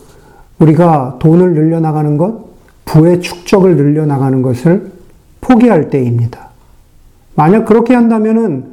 우리가 0.57 1.17
돈을 1.19 1.53
늘려나가는 1.53 2.17
것, 2.17 2.45
부의 2.85 3.21
축적을 3.21 3.75
늘려나가는 3.75 4.41
것을 4.41 4.91
포기할 5.39 5.91
때입니다. 5.91 6.49
만약 7.35 7.65
그렇게 7.65 7.93
한다면은 7.93 8.71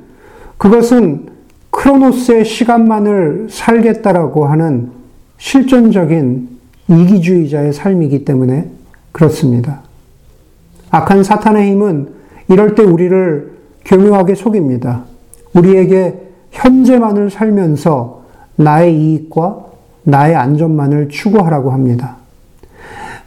그것은 0.56 1.28
크로노스의 1.72 2.46
시간만을 2.46 3.48
살겠다라고 3.50 4.46
하는 4.46 4.92
실존적인 5.36 6.59
이기주의자의 6.90 7.72
삶이기 7.72 8.24
때문에 8.24 8.68
그렇습니다. 9.12 9.80
악한 10.90 11.22
사탄의 11.22 11.70
힘은 11.70 12.08
이럴 12.48 12.74
때 12.74 12.82
우리를 12.82 13.52
교묘하게 13.84 14.34
속입니다. 14.34 15.04
우리에게 15.54 16.14
현재만을 16.50 17.30
살면서 17.30 18.24
나의 18.56 18.94
이익과 18.96 19.66
나의 20.02 20.34
안전만을 20.34 21.08
추구하라고 21.08 21.70
합니다. 21.70 22.16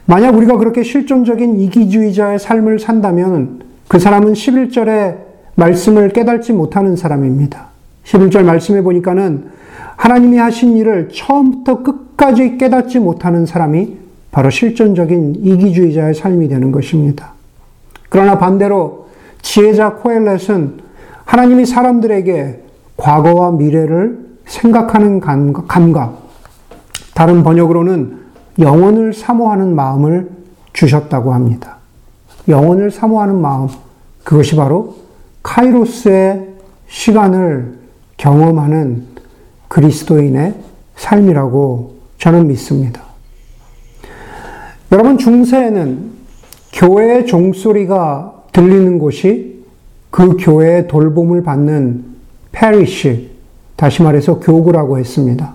만약 0.06 0.36
우리가 0.36 0.58
그렇게 0.58 0.82
실존적인 0.82 1.58
이기주의자의 1.60 2.38
삶을 2.38 2.78
산다면 2.78 3.62
그 3.88 3.98
사람은 3.98 4.34
11절에 4.34 5.16
말씀을 5.54 6.10
깨닫지 6.10 6.52
못하는 6.52 6.96
사람입니다. 6.96 7.68
11절 8.04 8.44
말씀해 8.44 8.82
보니까는 8.82 9.46
하나님이 9.96 10.36
하신 10.36 10.76
일을 10.76 11.08
처음부터 11.10 11.82
끝까지 12.16 12.58
깨닫지 12.58 12.98
못하는 12.98 13.46
사람이 13.46 13.98
바로 14.30 14.50
실존적인 14.50 15.36
이기주의자의 15.36 16.14
삶이 16.14 16.48
되는 16.48 16.72
것입니다. 16.72 17.32
그러나 18.08 18.38
반대로 18.38 19.08
지혜자 19.42 19.94
코엘렛은 19.94 20.80
하나님이 21.24 21.66
사람들에게 21.66 22.62
과거와 22.96 23.52
미래를 23.52 24.24
생각하는 24.46 25.20
감각, 25.20 26.22
다른 27.14 27.42
번역으로는 27.42 28.18
영혼을 28.58 29.12
사모하는 29.12 29.74
마음을 29.74 30.30
주셨다고 30.72 31.32
합니다. 31.32 31.76
영혼을 32.48 32.90
사모하는 32.90 33.40
마음, 33.40 33.68
그것이 34.22 34.56
바로 34.56 34.96
카이로스의 35.42 36.48
시간을 36.88 37.78
경험하는 38.16 39.04
그리스도인의 39.68 40.54
삶이라고 40.96 41.94
저는 42.24 42.46
믿습니다. 42.46 43.02
여러분, 44.90 45.18
중세에는 45.18 46.10
교회의 46.72 47.26
종소리가 47.26 48.44
들리는 48.50 48.98
곳이 48.98 49.62
그 50.10 50.34
교회의 50.38 50.88
돌봄을 50.88 51.42
받는 51.42 52.02
parish, 52.50 53.30
다시 53.76 54.02
말해서 54.02 54.40
교구라고 54.40 54.98
했습니다. 54.98 55.54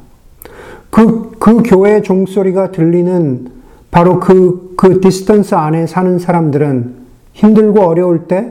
그, 0.92 1.32
그 1.40 1.64
교회의 1.64 2.04
종소리가 2.04 2.72
들리는 2.72 3.48
바로 3.90 4.20
그, 4.20 4.76
그 4.78 5.02
distance 5.02 5.56
안에 5.56 5.88
사는 5.88 6.20
사람들은 6.20 6.98
힘들고 7.34 7.82
어려울 7.82 8.28
때 8.28 8.48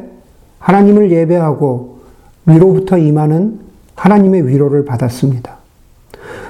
하나님을 0.59 1.13
예배하고 1.13 2.01
위로부터 2.47 2.99
임하는 2.99 3.61
하나님의 3.95 4.49
위로를 4.49 4.85
받았습니다. 4.85 5.59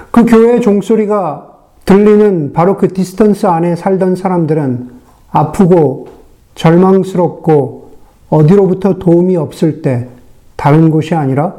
그 0.09 0.25
교회의 0.25 0.61
종소리가 0.61 1.48
들리는 1.89 2.53
바로 2.53 2.77
그 2.77 2.93
distance 2.93 3.47
안에 3.47 3.75
살던 3.75 4.15
사람들은 4.15 4.89
아프고 5.31 6.09
절망스럽고 6.53 7.93
어디로부터 8.29 8.99
도움이 8.99 9.35
없을 9.35 9.81
때 9.81 10.07
다른 10.55 10.91
곳이 10.91 11.15
아니라 11.15 11.55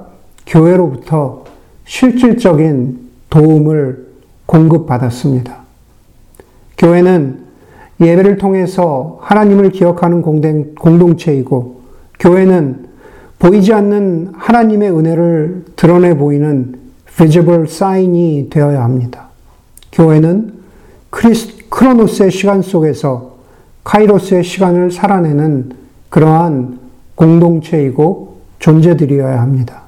교회로부터 0.46 1.42
실질적인 1.84 3.10
도움을 3.28 4.06
공급받았습니다. 4.46 5.56
교회는 6.78 7.40
예배를 8.00 8.38
통해서 8.38 9.18
하나님을 9.22 9.70
기억하는 9.70 10.22
공동체이고, 10.22 11.80
교회는 12.20 12.86
보이지 13.40 13.72
않는 13.72 14.34
하나님의 14.36 14.92
은혜를 14.92 15.64
드러내 15.74 16.16
보이는 16.16 16.78
visible 17.16 17.64
sign이 17.64 18.46
되어야 18.48 18.84
합니다. 18.84 19.29
교회는 19.92 20.54
크리스, 21.10 21.68
크로노스의 21.68 22.30
시간 22.30 22.62
속에서 22.62 23.36
카이로스의 23.84 24.44
시간을 24.44 24.90
살아내는 24.90 25.72
그러한 26.08 26.78
공동체이고 27.14 28.38
존재들이어야 28.58 29.40
합니다. 29.40 29.82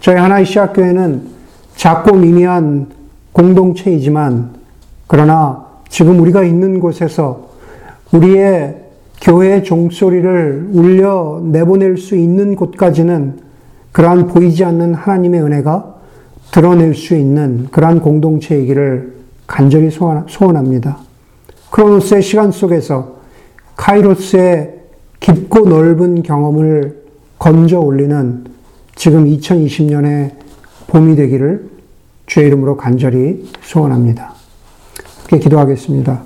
저희 0.00 0.16
하나의 0.16 0.46
시학교회는 0.46 1.28
작고 1.76 2.16
미미한 2.16 2.88
공동체이지만 3.32 4.54
그러나 5.06 5.66
지금 5.88 6.20
우리가 6.20 6.44
있는 6.44 6.80
곳에서 6.80 7.48
우리의 8.12 8.84
교회의 9.20 9.64
종소리를 9.64 10.70
울려 10.72 11.40
내보낼 11.44 11.96
수 11.96 12.16
있는 12.16 12.56
곳까지는 12.56 13.40
그러한 13.92 14.28
보이지 14.28 14.64
않는 14.64 14.94
하나님의 14.94 15.42
은혜가 15.42 15.97
드러낼 16.52 16.94
수 16.94 17.14
있는 17.14 17.68
그러한 17.70 18.00
공동체이기를 18.00 19.14
간절히 19.46 19.90
소원 19.90 20.56
합니다. 20.56 20.98
크로노스의 21.70 22.22
시간 22.22 22.50
속에서 22.50 23.16
카이로스의 23.76 24.74
깊고 25.20 25.68
넓은 25.68 26.22
경험을 26.22 27.02
건져 27.38 27.78
올리는 27.80 28.44
지금 28.94 29.26
2020년의 29.26 30.32
봄이 30.88 31.16
되기를 31.16 31.68
주의 32.26 32.46
이름으로 32.46 32.76
간절히 32.76 33.48
소원합니다. 33.62 34.34
함께 35.20 35.38
기도하겠습니다. 35.38 36.22